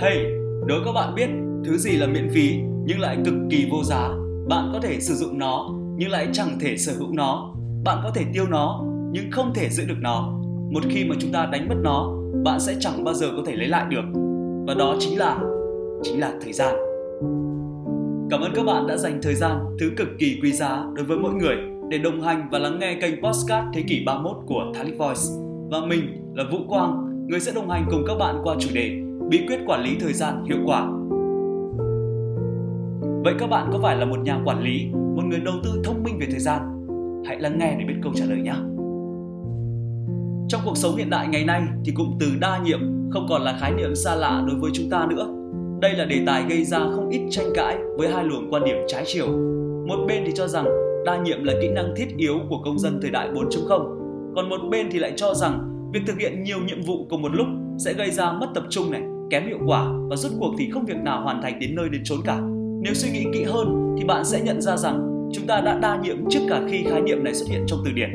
Hey, 0.00 0.26
đố 0.66 0.74
các 0.84 0.92
bạn 0.92 1.14
biết 1.14 1.28
thứ 1.64 1.76
gì 1.76 1.96
là 1.96 2.06
miễn 2.06 2.28
phí 2.34 2.58
nhưng 2.84 3.00
lại 3.00 3.18
cực 3.24 3.34
kỳ 3.50 3.66
vô 3.70 3.84
giá. 3.84 4.08
Bạn 4.48 4.70
có 4.72 4.80
thể 4.82 5.00
sử 5.00 5.14
dụng 5.14 5.38
nó 5.38 5.70
nhưng 5.96 6.10
lại 6.10 6.28
chẳng 6.32 6.58
thể 6.60 6.76
sở 6.76 6.92
hữu 6.98 7.12
nó. 7.12 7.54
Bạn 7.84 7.98
có 8.02 8.10
thể 8.14 8.24
tiêu 8.32 8.44
nó 8.50 8.84
nhưng 9.12 9.30
không 9.30 9.52
thể 9.54 9.68
giữ 9.68 9.84
được 9.84 9.98
nó. 10.00 10.32
Một 10.72 10.80
khi 10.90 11.04
mà 11.04 11.16
chúng 11.18 11.32
ta 11.32 11.48
đánh 11.52 11.68
mất 11.68 11.74
nó, 11.82 12.12
bạn 12.44 12.60
sẽ 12.60 12.76
chẳng 12.80 13.04
bao 13.04 13.14
giờ 13.14 13.26
có 13.36 13.42
thể 13.46 13.56
lấy 13.56 13.68
lại 13.68 13.86
được. 13.90 14.04
Và 14.66 14.74
đó 14.74 14.96
chính 14.98 15.18
là 15.18 15.38
chính 16.02 16.20
là 16.20 16.32
thời 16.42 16.52
gian. 16.52 16.74
Cảm 18.30 18.40
ơn 18.40 18.52
các 18.54 18.64
bạn 18.66 18.86
đã 18.86 18.96
dành 18.96 19.18
thời 19.22 19.34
gian, 19.34 19.58
thứ 19.80 19.90
cực 19.96 20.08
kỳ 20.18 20.38
quý 20.42 20.52
giá 20.52 20.84
đối 20.94 21.06
với 21.06 21.18
mỗi 21.18 21.34
người 21.34 21.56
để 21.90 21.98
đồng 21.98 22.22
hành 22.22 22.48
và 22.52 22.58
lắng 22.58 22.78
nghe 22.78 22.98
kênh 23.00 23.22
Postcard 23.22 23.66
Thế 23.74 23.82
kỷ 23.88 24.02
31 24.06 24.36
của 24.46 24.72
Thalic 24.74 24.98
Voice. 24.98 25.22
Và 25.70 25.78
mình 25.86 26.32
là 26.34 26.44
Vũ 26.52 26.58
Quang, 26.68 27.26
người 27.28 27.40
sẽ 27.40 27.52
đồng 27.54 27.70
hành 27.70 27.86
cùng 27.90 28.04
các 28.06 28.14
bạn 28.18 28.40
qua 28.42 28.56
chủ 28.58 28.68
đề 28.74 29.09
Bí 29.30 29.46
quyết 29.46 29.60
quản 29.66 29.82
lý 29.82 29.96
thời 30.00 30.12
gian 30.12 30.44
hiệu 30.44 30.58
quả. 30.66 30.90
Vậy 33.24 33.34
các 33.38 33.50
bạn 33.50 33.68
có 33.72 33.78
phải 33.82 33.96
là 33.96 34.04
một 34.04 34.18
nhà 34.24 34.40
quản 34.44 34.62
lý, 34.62 34.86
một 34.92 35.22
người 35.24 35.40
đầu 35.40 35.54
tư 35.64 35.70
thông 35.84 36.02
minh 36.02 36.18
về 36.20 36.26
thời 36.30 36.40
gian? 36.40 36.86
Hãy 37.26 37.40
lắng 37.40 37.58
nghe 37.58 37.76
để 37.78 37.84
biết 37.84 37.94
câu 38.02 38.12
trả 38.14 38.24
lời 38.24 38.38
nhé. 38.40 38.54
Trong 40.48 40.60
cuộc 40.64 40.76
sống 40.76 40.96
hiện 40.96 41.10
đại 41.10 41.28
ngày 41.28 41.44
nay 41.44 41.62
thì 41.84 41.92
cụm 41.92 42.10
từ 42.20 42.26
đa 42.40 42.60
nhiệm 42.64 42.80
không 43.10 43.26
còn 43.28 43.42
là 43.42 43.58
khái 43.60 43.72
niệm 43.72 43.94
xa 43.94 44.14
lạ 44.14 44.44
đối 44.46 44.56
với 44.56 44.70
chúng 44.74 44.90
ta 44.90 45.06
nữa. 45.10 45.28
Đây 45.80 45.92
là 45.92 46.04
đề 46.04 46.22
tài 46.26 46.44
gây 46.48 46.64
ra 46.64 46.78
không 46.78 47.08
ít 47.08 47.20
tranh 47.30 47.46
cãi 47.54 47.78
với 47.98 48.08
hai 48.08 48.24
luồng 48.24 48.50
quan 48.50 48.64
điểm 48.64 48.76
trái 48.88 49.04
chiều. 49.06 49.26
Một 49.88 50.04
bên 50.08 50.22
thì 50.26 50.32
cho 50.34 50.48
rằng 50.48 50.64
đa 51.06 51.22
nhiệm 51.22 51.44
là 51.44 51.52
kỹ 51.62 51.68
năng 51.68 51.94
thiết 51.96 52.08
yếu 52.16 52.34
của 52.48 52.58
công 52.64 52.78
dân 52.78 52.98
thời 53.02 53.10
đại 53.10 53.28
4.0, 53.34 53.68
còn 54.36 54.48
một 54.48 54.60
bên 54.70 54.88
thì 54.92 54.98
lại 54.98 55.12
cho 55.16 55.34
rằng 55.34 55.88
việc 55.92 56.00
thực 56.06 56.18
hiện 56.18 56.42
nhiều 56.42 56.58
nhiệm 56.66 56.82
vụ 56.82 57.06
cùng 57.10 57.22
một 57.22 57.32
lúc 57.32 57.46
sẽ 57.78 57.92
gây 57.92 58.10
ra 58.10 58.32
mất 58.32 58.46
tập 58.54 58.64
trung 58.70 58.90
này, 58.90 59.02
kém 59.30 59.46
hiệu 59.46 59.58
quả 59.66 59.92
và 60.08 60.16
rốt 60.16 60.32
cuộc 60.40 60.54
thì 60.58 60.70
không 60.70 60.84
việc 60.84 60.96
nào 60.96 61.22
hoàn 61.22 61.42
thành 61.42 61.58
đến 61.58 61.74
nơi 61.74 61.88
đến 61.88 62.00
chốn 62.04 62.18
cả. 62.24 62.40
Nếu 62.82 62.94
suy 62.94 63.10
nghĩ 63.10 63.24
kỹ 63.32 63.44
hơn 63.44 63.96
thì 63.98 64.04
bạn 64.04 64.24
sẽ 64.24 64.40
nhận 64.40 64.60
ra 64.60 64.76
rằng 64.76 65.28
chúng 65.32 65.46
ta 65.46 65.60
đã 65.60 65.78
đa 65.78 66.00
nhiệm 66.02 66.16
trước 66.30 66.40
cả 66.48 66.60
khi 66.70 66.84
khái 66.90 67.00
niệm 67.00 67.24
này 67.24 67.34
xuất 67.34 67.48
hiện 67.48 67.64
trong 67.66 67.78
từ 67.84 67.90
điển. 67.92 68.10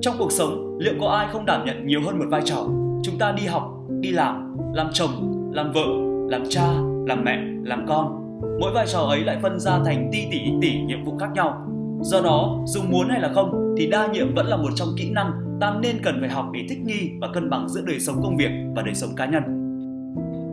Trong 0.00 0.14
cuộc 0.18 0.32
sống, 0.32 0.78
liệu 0.78 0.94
có 1.00 1.08
ai 1.08 1.28
không 1.32 1.46
đảm 1.46 1.66
nhận 1.66 1.86
nhiều 1.86 2.00
hơn 2.06 2.18
một 2.18 2.24
vai 2.30 2.42
trò? 2.44 2.66
Chúng 3.02 3.18
ta 3.18 3.32
đi 3.32 3.46
học, 3.46 3.76
đi 4.00 4.10
làm, 4.10 4.56
làm 4.72 4.86
chồng, 4.92 5.10
làm 5.52 5.72
vợ, 5.72 5.86
làm 6.28 6.42
cha, 6.48 6.66
làm 7.06 7.24
mẹ, 7.24 7.38
làm 7.62 7.86
con. 7.88 8.16
Mỗi 8.60 8.72
vai 8.74 8.86
trò 8.86 8.98
ấy 8.98 9.20
lại 9.20 9.38
phân 9.42 9.60
ra 9.60 9.78
thành 9.84 10.08
ti 10.12 10.18
tỷ 10.30 10.38
tỷ 10.62 10.80
nhiệm 10.80 11.04
vụ 11.04 11.16
khác 11.18 11.28
nhau. 11.34 11.66
Do 12.02 12.20
đó, 12.20 12.62
dù 12.66 12.80
muốn 12.90 13.08
hay 13.08 13.20
là 13.20 13.32
không 13.34 13.74
thì 13.78 13.86
đa 13.86 14.06
nhiệm 14.06 14.34
vẫn 14.34 14.46
là 14.46 14.56
một 14.56 14.70
trong 14.74 14.88
kỹ 14.98 15.10
năng 15.10 15.32
ta 15.60 15.74
nên 15.82 15.96
cần 16.02 16.16
phải 16.20 16.28
học 16.28 16.50
để 16.52 16.60
thích 16.68 16.78
nghi 16.84 17.10
và 17.20 17.28
cân 17.34 17.50
bằng 17.50 17.68
giữa 17.68 17.82
đời 17.86 18.00
sống 18.00 18.16
công 18.22 18.36
việc 18.36 18.50
và 18.76 18.82
đời 18.82 18.94
sống 18.94 19.10
cá 19.16 19.26
nhân. 19.26 19.59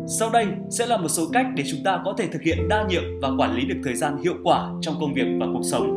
Sau 0.09 0.30
đây 0.30 0.45
sẽ 0.69 0.86
là 0.86 0.97
một 0.97 1.08
số 1.08 1.23
cách 1.33 1.45
để 1.55 1.63
chúng 1.72 1.80
ta 1.83 2.02
có 2.05 2.13
thể 2.17 2.27
thực 2.27 2.41
hiện 2.41 2.67
đa 2.69 2.86
nhiệm 2.89 3.03
và 3.22 3.30
quản 3.38 3.55
lý 3.55 3.66
được 3.66 3.75
thời 3.83 3.95
gian 3.95 4.17
hiệu 4.23 4.33
quả 4.44 4.69
trong 4.81 4.95
công 4.99 5.14
việc 5.14 5.27
và 5.39 5.45
cuộc 5.53 5.61
sống. 5.64 5.88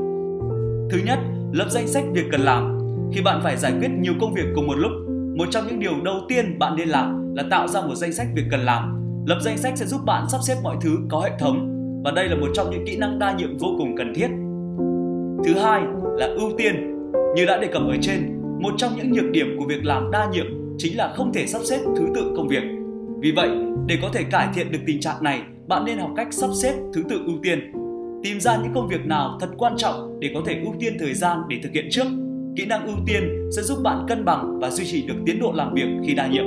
Thứ 0.91 0.99
nhất, 1.07 1.19
lập 1.53 1.67
danh 1.71 1.89
sách 1.89 2.05
việc 2.13 2.25
cần 2.33 2.41
làm. 2.41 2.79
Khi 3.15 3.23
bạn 3.23 3.41
phải 3.43 3.57
giải 3.57 3.73
quyết 3.81 3.89
nhiều 4.01 4.13
công 4.21 4.35
việc 4.35 4.47
cùng 4.55 4.67
một 4.67 4.75
lúc, 4.77 4.93
một 5.37 5.45
trong 5.51 5.67
những 5.67 5.81
điều 5.81 5.93
đầu 6.05 6.21
tiên 6.29 6.59
bạn 6.59 6.77
nên 6.77 6.89
làm 6.89 7.35
là 7.35 7.45
tạo 7.51 7.69
ra 7.69 7.81
một 7.81 7.95
danh 7.95 8.13
sách 8.13 8.27
việc 8.35 8.45
cần 8.51 8.61
làm. 8.61 8.97
Lập 9.27 9.39
danh 9.43 9.59
sách 9.59 9.73
sẽ 9.77 9.87
giúp 9.87 10.01
bạn 10.07 10.27
sắp 10.29 10.39
xếp 10.47 10.55
mọi 10.63 10.77
thứ 10.81 10.91
có 11.09 11.21
hệ 11.21 11.31
thống 11.39 11.77
và 12.05 12.11
đây 12.11 12.29
là 12.29 12.37
một 12.37 12.49
trong 12.55 12.71
những 12.71 12.87
kỹ 12.87 12.97
năng 12.97 13.19
đa 13.19 13.33
nhiệm 13.33 13.59
vô 13.59 13.69
cùng 13.79 13.97
cần 13.97 14.15
thiết. 14.15 14.29
Thứ 15.45 15.61
hai 15.61 15.83
là 16.19 16.27
ưu 16.27 16.51
tiên. 16.59 16.97
Như 17.37 17.47
đã 17.47 17.59
đề 17.59 17.67
cập 17.67 17.83
ở 17.83 17.97
trên, 18.01 18.41
một 18.61 18.71
trong 18.77 18.93
những 18.97 19.13
nhược 19.13 19.31
điểm 19.31 19.57
của 19.59 19.65
việc 19.69 19.85
làm 19.85 20.11
đa 20.11 20.29
nhiệm 20.33 20.47
chính 20.79 20.97
là 20.97 21.13
không 21.17 21.33
thể 21.33 21.47
sắp 21.47 21.63
xếp 21.65 21.79
thứ 21.97 22.07
tự 22.15 22.33
công 22.37 22.49
việc. 22.49 22.80
Vì 23.23 23.33
vậy, 23.33 23.51
để 23.87 23.99
có 24.03 24.09
thể 24.13 24.23
cải 24.23 24.49
thiện 24.55 24.73
được 24.73 24.79
tình 24.87 25.01
trạng 25.01 25.23
này, 25.23 25.43
bạn 25.69 25.85
nên 25.85 25.99
học 25.99 26.11
cách 26.17 26.29
sắp 26.31 26.51
xếp 26.63 26.75
thứ 26.95 27.03
tự 27.09 27.21
ưu 27.27 27.37
tiên. 27.43 27.73
Tìm 28.23 28.41
ra 28.41 28.57
những 28.63 28.73
công 28.75 28.89
việc 28.89 29.07
nào 29.07 29.39
thật 29.41 29.49
quan 29.59 29.77
trọng 29.77 30.21
để 30.21 30.31
có 30.35 30.41
thể 30.47 30.61
ưu 30.65 30.75
tiên 30.79 30.97
thời 30.99 31.15
gian 31.15 31.39
để 31.49 31.61
thực 31.63 31.73
hiện 31.73 31.89
trước. 31.91 32.07
Kỹ 32.57 32.67
năng 32.67 32.87
ưu 32.87 32.97
tiên 33.07 33.51
sẽ 33.57 33.63
giúp 33.63 33.79
bạn 33.83 34.07
cân 34.09 34.25
bằng 34.25 34.59
và 34.61 34.71
duy 34.71 34.85
trì 34.85 35.07
được 35.07 35.15
tiến 35.27 35.41
độ 35.41 35.53
làm 35.55 35.75
việc 35.75 35.87
khi 36.07 36.15
đa 36.15 36.27
nhiệm. 36.27 36.45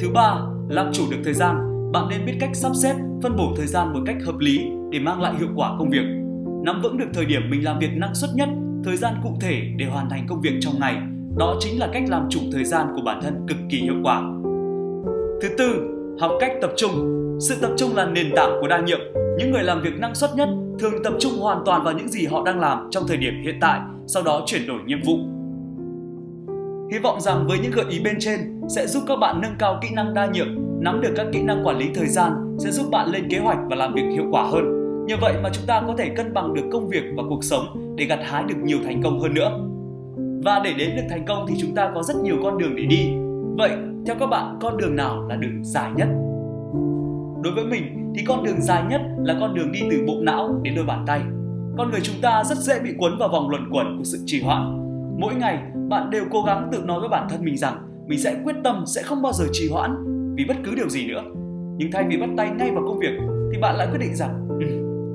Thứ 0.00 0.08
ba, 0.14 0.36
làm 0.68 0.92
chủ 0.92 1.02
được 1.10 1.16
thời 1.24 1.34
gian. 1.34 1.56
Bạn 1.92 2.08
nên 2.10 2.26
biết 2.26 2.34
cách 2.40 2.50
sắp 2.52 2.72
xếp, 2.82 2.94
phân 3.22 3.36
bổ 3.36 3.54
thời 3.56 3.66
gian 3.66 3.92
một 3.92 4.00
cách 4.06 4.16
hợp 4.24 4.38
lý 4.38 4.60
để 4.90 4.98
mang 4.98 5.20
lại 5.20 5.34
hiệu 5.38 5.48
quả 5.54 5.76
công 5.78 5.90
việc. 5.90 6.06
Nắm 6.64 6.80
vững 6.82 6.98
được 6.98 7.08
thời 7.14 7.24
điểm 7.24 7.42
mình 7.50 7.64
làm 7.64 7.78
việc 7.78 7.90
năng 7.96 8.14
suất 8.14 8.30
nhất, 8.34 8.48
thời 8.84 8.96
gian 8.96 9.14
cụ 9.22 9.30
thể 9.40 9.62
để 9.76 9.86
hoàn 9.86 10.10
thành 10.10 10.26
công 10.28 10.40
việc 10.40 10.54
trong 10.60 10.74
ngày. 10.80 10.96
Đó 11.38 11.56
chính 11.60 11.78
là 11.78 11.88
cách 11.92 12.02
làm 12.08 12.26
chủ 12.30 12.40
thời 12.52 12.64
gian 12.64 12.86
của 12.94 13.02
bản 13.04 13.20
thân 13.22 13.34
cực 13.48 13.58
kỳ 13.70 13.78
hiệu 13.78 13.96
quả. 14.02 14.22
Thứ 15.42 15.48
tư, 15.58 15.94
học 16.20 16.32
cách 16.40 16.52
tập 16.60 16.72
trung. 16.76 17.12
Sự 17.40 17.54
tập 17.62 17.70
trung 17.76 17.96
là 17.96 18.06
nền 18.06 18.26
tảng 18.36 18.58
của 18.60 18.68
đa 18.68 18.80
nhiệm. 18.80 18.98
Những 19.38 19.52
người 19.52 19.62
làm 19.62 19.82
việc 19.82 19.98
năng 19.98 20.14
suất 20.14 20.30
nhất 20.36 20.48
thường 20.78 21.02
tập 21.04 21.12
trung 21.20 21.32
hoàn 21.40 21.62
toàn 21.64 21.84
vào 21.84 21.94
những 21.94 22.08
gì 22.08 22.26
họ 22.26 22.42
đang 22.44 22.60
làm 22.60 22.88
trong 22.90 23.04
thời 23.08 23.16
điểm 23.16 23.34
hiện 23.44 23.58
tại, 23.60 23.80
sau 24.06 24.22
đó 24.22 24.42
chuyển 24.46 24.66
đổi 24.66 24.78
nhiệm 24.86 24.98
vụ. 25.02 25.16
Hy 26.92 26.98
vọng 26.98 27.20
rằng 27.20 27.46
với 27.48 27.58
những 27.58 27.72
gợi 27.72 27.84
ý 27.90 28.00
bên 28.00 28.16
trên 28.20 28.60
sẽ 28.68 28.86
giúp 28.86 29.02
các 29.08 29.16
bạn 29.16 29.40
nâng 29.42 29.54
cao 29.58 29.78
kỹ 29.82 29.88
năng 29.94 30.14
đa 30.14 30.26
nhiệm, 30.26 30.46
nắm 30.80 31.00
được 31.00 31.12
các 31.16 31.26
kỹ 31.32 31.42
năng 31.42 31.66
quản 31.66 31.78
lý 31.78 31.86
thời 31.94 32.08
gian 32.08 32.56
sẽ 32.58 32.70
giúp 32.70 32.86
bạn 32.90 33.08
lên 33.10 33.28
kế 33.30 33.38
hoạch 33.38 33.58
và 33.70 33.76
làm 33.76 33.94
việc 33.94 34.04
hiệu 34.12 34.24
quả 34.30 34.42
hơn. 34.42 34.64
Nhờ 35.06 35.16
vậy 35.20 35.34
mà 35.42 35.50
chúng 35.52 35.66
ta 35.66 35.82
có 35.86 35.94
thể 35.98 36.08
cân 36.08 36.34
bằng 36.34 36.54
được 36.54 36.64
công 36.72 36.88
việc 36.88 37.02
và 37.16 37.22
cuộc 37.28 37.44
sống 37.44 37.96
để 37.96 38.04
gặt 38.04 38.20
hái 38.22 38.44
được 38.48 38.56
nhiều 38.62 38.78
thành 38.84 39.02
công 39.02 39.20
hơn 39.20 39.34
nữa. 39.34 39.50
Và 40.44 40.60
để 40.64 40.72
đến 40.78 40.90
được 40.96 41.02
thành 41.10 41.24
công 41.26 41.46
thì 41.48 41.54
chúng 41.60 41.74
ta 41.74 41.90
có 41.94 42.02
rất 42.02 42.16
nhiều 42.16 42.36
con 42.42 42.58
đường 42.58 42.76
để 42.76 42.84
đi. 42.84 43.25
Vậy 43.58 43.70
theo 44.06 44.16
các 44.20 44.26
bạn 44.26 44.58
con 44.60 44.76
đường 44.76 44.96
nào 44.96 45.26
là 45.28 45.36
đường 45.36 45.64
dài 45.64 45.90
nhất? 45.96 46.08
Đối 47.42 47.54
với 47.54 47.64
mình 47.64 48.12
thì 48.16 48.24
con 48.24 48.44
đường 48.44 48.60
dài 48.60 48.84
nhất 48.90 49.00
là 49.18 49.36
con 49.40 49.54
đường 49.54 49.72
đi 49.72 49.80
từ 49.90 50.04
bộ 50.06 50.14
não 50.22 50.60
đến 50.62 50.74
đôi 50.76 50.84
bàn 50.84 51.04
tay. 51.06 51.20
Con 51.78 51.90
người 51.90 52.00
chúng 52.02 52.16
ta 52.22 52.44
rất 52.44 52.58
dễ 52.58 52.80
bị 52.80 52.90
cuốn 52.98 53.18
vào 53.18 53.28
vòng 53.28 53.50
luẩn 53.50 53.62
quẩn 53.70 53.98
của 53.98 54.04
sự 54.04 54.18
trì 54.26 54.42
hoãn. 54.42 54.82
Mỗi 55.18 55.34
ngày 55.34 55.62
bạn 55.88 56.10
đều 56.10 56.24
cố 56.30 56.42
gắng 56.42 56.68
tự 56.72 56.78
nói 56.84 57.00
với 57.00 57.08
bản 57.08 57.26
thân 57.30 57.44
mình 57.44 57.56
rằng 57.56 57.76
mình 58.06 58.18
sẽ 58.18 58.36
quyết 58.44 58.56
tâm 58.64 58.84
sẽ 58.86 59.02
không 59.02 59.22
bao 59.22 59.32
giờ 59.32 59.44
trì 59.52 59.68
hoãn 59.68 60.04
vì 60.36 60.44
bất 60.48 60.56
cứ 60.64 60.74
điều 60.74 60.88
gì 60.88 61.06
nữa. 61.06 61.22
Nhưng 61.76 61.90
thay 61.92 62.04
vì 62.08 62.16
bắt 62.16 62.28
tay 62.36 62.50
ngay 62.58 62.70
vào 62.74 62.84
công 62.86 62.98
việc 62.98 63.18
thì 63.52 63.60
bạn 63.60 63.76
lại 63.76 63.88
quyết 63.90 63.98
định 63.98 64.14
rằng 64.14 64.48
ừ, 64.60 64.66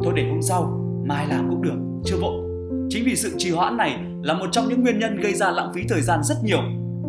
thôi 0.04 0.14
để 0.16 0.30
hôm 0.30 0.42
sau 0.42 0.64
mai 1.06 1.28
làm 1.28 1.50
cũng 1.50 1.62
được 1.62 2.02
chưa 2.06 2.18
vội. 2.22 2.42
Chính 2.90 3.04
vì 3.06 3.16
sự 3.16 3.32
trì 3.38 3.52
hoãn 3.52 3.78
này 3.78 4.00
là 4.24 4.34
một 4.34 4.48
trong 4.52 4.66
những 4.70 4.82
nguyên 4.82 5.00
nhân 5.00 5.18
gây 5.18 5.34
ra 5.34 5.52
lãng 5.52 5.72
phí 5.74 5.82
thời 5.90 6.02
gian 6.02 6.20
rất 6.24 6.36
nhiều 6.44 6.60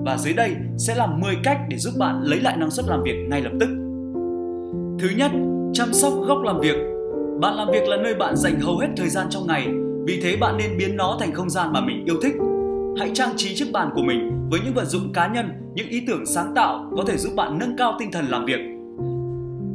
và 0.05 0.17
dưới 0.17 0.35
đây 0.35 0.57
sẽ 0.79 0.95
là 0.95 1.07
10 1.07 1.37
cách 1.45 1.59
để 1.69 1.77
giúp 1.79 1.95
bạn 1.99 2.23
lấy 2.23 2.41
lại 2.41 2.57
năng 2.57 2.71
suất 2.71 2.87
làm 2.89 3.03
việc 3.03 3.27
ngay 3.29 3.43
lập 3.43 3.53
tức. 3.61 3.69
Thứ 5.01 5.09
nhất, 5.17 5.31
chăm 5.73 5.93
sóc 5.93 6.13
góc 6.27 6.43
làm 6.43 6.61
việc. 6.61 6.77
Bạn 7.41 7.55
làm 7.55 7.69
việc 7.73 7.89
là 7.89 7.97
nơi 7.97 8.15
bạn 8.15 8.37
dành 8.37 8.61
hầu 8.61 8.79
hết 8.79 8.89
thời 8.97 9.09
gian 9.09 9.27
trong 9.31 9.47
ngày, 9.47 9.69
vì 10.05 10.21
thế 10.23 10.37
bạn 10.37 10.57
nên 10.59 10.79
biến 10.79 10.97
nó 10.97 11.17
thành 11.21 11.35
không 11.35 11.51
gian 11.51 11.73
mà 11.73 11.81
mình 11.81 12.05
yêu 12.05 12.17
thích. 12.23 12.35
Hãy 12.99 13.11
trang 13.15 13.33
trí 13.37 13.55
chiếc 13.55 13.73
bàn 13.73 13.91
của 13.95 14.03
mình 14.03 14.49
với 14.51 14.61
những 14.65 14.75
vật 14.75 14.85
dụng 14.85 15.13
cá 15.13 15.27
nhân, 15.27 15.47
những 15.75 15.89
ý 15.89 16.03
tưởng 16.07 16.27
sáng 16.27 16.53
tạo 16.55 16.91
có 16.97 17.05
thể 17.07 17.17
giúp 17.17 17.33
bạn 17.37 17.59
nâng 17.59 17.77
cao 17.77 17.97
tinh 17.99 18.13
thần 18.13 18.25
làm 18.29 18.45
việc. 18.45 18.61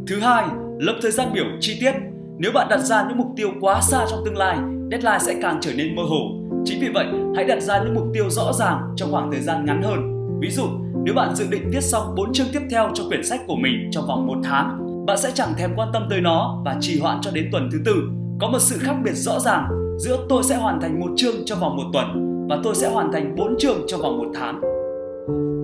Thứ 0.07 0.19
hai, 0.19 0.45
lập 0.79 0.95
thời 1.01 1.11
gian 1.11 1.27
biểu 1.33 1.45
chi 1.59 1.77
tiết. 1.79 1.93
Nếu 2.37 2.51
bạn 2.51 2.67
đặt 2.69 2.79
ra 2.79 3.05
những 3.09 3.17
mục 3.17 3.27
tiêu 3.35 3.49
quá 3.61 3.81
xa 3.81 4.05
trong 4.09 4.19
tương 4.25 4.37
lai, 4.37 4.57
deadline 4.91 5.19
sẽ 5.19 5.35
càng 5.41 5.57
trở 5.61 5.71
nên 5.73 5.95
mơ 5.95 6.03
hồ. 6.03 6.17
Chính 6.65 6.79
vì 6.81 6.87
vậy, 6.93 7.05
hãy 7.35 7.45
đặt 7.45 7.61
ra 7.61 7.83
những 7.83 7.93
mục 7.93 8.07
tiêu 8.13 8.29
rõ 8.29 8.53
ràng 8.53 8.93
trong 8.95 9.11
khoảng 9.11 9.31
thời 9.31 9.41
gian 9.41 9.65
ngắn 9.65 9.81
hơn 9.83 10.16
Ví 10.39 10.49
dụ, 10.49 10.63
nếu 11.03 11.13
bạn 11.13 11.35
dự 11.35 11.47
định 11.49 11.69
viết 11.71 11.83
xong 11.83 12.15
4 12.15 12.33
chương 12.33 12.47
tiếp 12.53 12.61
theo 12.71 12.89
cho 12.93 13.03
quyển 13.07 13.23
sách 13.23 13.41
của 13.47 13.55
mình 13.55 13.89
trong 13.91 14.07
vòng 14.07 14.27
1 14.27 14.35
tháng, 14.43 14.79
bạn 15.05 15.17
sẽ 15.17 15.31
chẳng 15.33 15.53
thèm 15.57 15.71
quan 15.75 15.89
tâm 15.93 16.07
tới 16.09 16.21
nó 16.21 16.61
và 16.65 16.75
trì 16.81 16.99
hoãn 16.99 17.17
cho 17.21 17.31
đến 17.31 17.49
tuần 17.51 17.69
thứ 17.71 17.77
tư. 17.85 17.93
Có 18.41 18.49
một 18.49 18.59
sự 18.59 18.77
khác 18.79 18.95
biệt 19.03 19.13
rõ 19.13 19.39
ràng 19.39 19.67
giữa 19.99 20.25
tôi 20.29 20.43
sẽ 20.43 20.55
hoàn 20.55 20.81
thành 20.81 20.99
một 20.99 21.11
chương 21.15 21.35
trong 21.45 21.59
vòng 21.59 21.77
một 21.77 21.83
tuần 21.93 22.07
và 22.49 22.57
tôi 22.63 22.75
sẽ 22.75 22.89
hoàn 22.89 23.11
thành 23.11 23.35
4 23.35 23.55
chương 23.59 23.77
trong 23.87 24.01
vòng 24.01 24.17
một 24.17 24.27
tháng. 24.35 24.61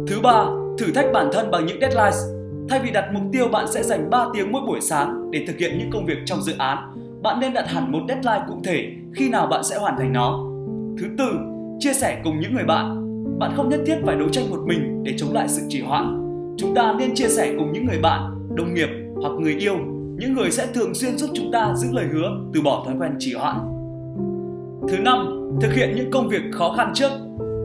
Thứ 0.07 0.19
ba, 0.23 0.45
thử 0.77 0.91
thách 0.95 1.05
bản 1.13 1.29
thân 1.33 1.51
bằng 1.51 1.65
những 1.65 1.79
deadlines. 1.81 2.17
Thay 2.69 2.79
vì 2.83 2.91
đặt 2.91 3.05
mục 3.13 3.23
tiêu 3.31 3.47
bạn 3.47 3.71
sẽ 3.71 3.83
dành 3.83 4.09
3 4.09 4.25
tiếng 4.33 4.51
mỗi 4.51 4.61
buổi 4.67 4.81
sáng 4.81 5.31
để 5.31 5.45
thực 5.47 5.57
hiện 5.57 5.77
những 5.79 5.91
công 5.91 6.05
việc 6.05 6.17
trong 6.25 6.41
dự 6.41 6.53
án, 6.57 6.77
bạn 7.23 7.39
nên 7.39 7.53
đặt 7.53 7.67
hẳn 7.67 7.91
một 7.91 7.99
deadline 8.07 8.45
cụ 8.47 8.61
thể 8.63 8.91
khi 9.15 9.29
nào 9.29 9.47
bạn 9.47 9.63
sẽ 9.63 9.77
hoàn 9.77 9.97
thành 9.97 10.13
nó. 10.13 10.39
Thứ 10.99 11.07
tư, 11.17 11.25
chia 11.79 11.93
sẻ 11.93 12.21
cùng 12.23 12.39
những 12.39 12.55
người 12.55 12.63
bạn 12.63 13.02
bạn 13.39 13.51
không 13.55 13.69
nhất 13.69 13.79
thiết 13.85 13.95
phải 14.05 14.15
đấu 14.15 14.29
tranh 14.29 14.49
một 14.49 14.59
mình 14.65 15.03
để 15.03 15.13
chống 15.17 15.33
lại 15.33 15.47
sự 15.47 15.61
trì 15.69 15.81
hoãn. 15.81 16.19
Chúng 16.57 16.75
ta 16.75 16.95
nên 16.99 17.15
chia 17.15 17.27
sẻ 17.27 17.53
cùng 17.57 17.73
những 17.73 17.85
người 17.85 17.99
bạn, 18.01 18.47
đồng 18.55 18.73
nghiệp 18.73 18.89
hoặc 19.21 19.31
người 19.39 19.55
yêu, 19.55 19.77
những 20.17 20.33
người 20.33 20.51
sẽ 20.51 20.67
thường 20.73 20.93
xuyên 20.93 21.17
giúp 21.17 21.29
chúng 21.33 21.51
ta 21.51 21.73
giữ 21.75 21.87
lời 21.91 22.05
hứa, 22.13 22.29
từ 22.53 22.61
bỏ 22.61 22.83
thói 22.85 22.95
quen 22.99 23.11
trì 23.19 23.33
hoãn. 23.33 23.57
Thứ 24.89 24.97
năm, 24.97 25.49
thực 25.61 25.73
hiện 25.73 25.95
những 25.95 26.11
công 26.11 26.29
việc 26.29 26.41
khó 26.51 26.73
khăn 26.77 26.91
trước. 26.93 27.09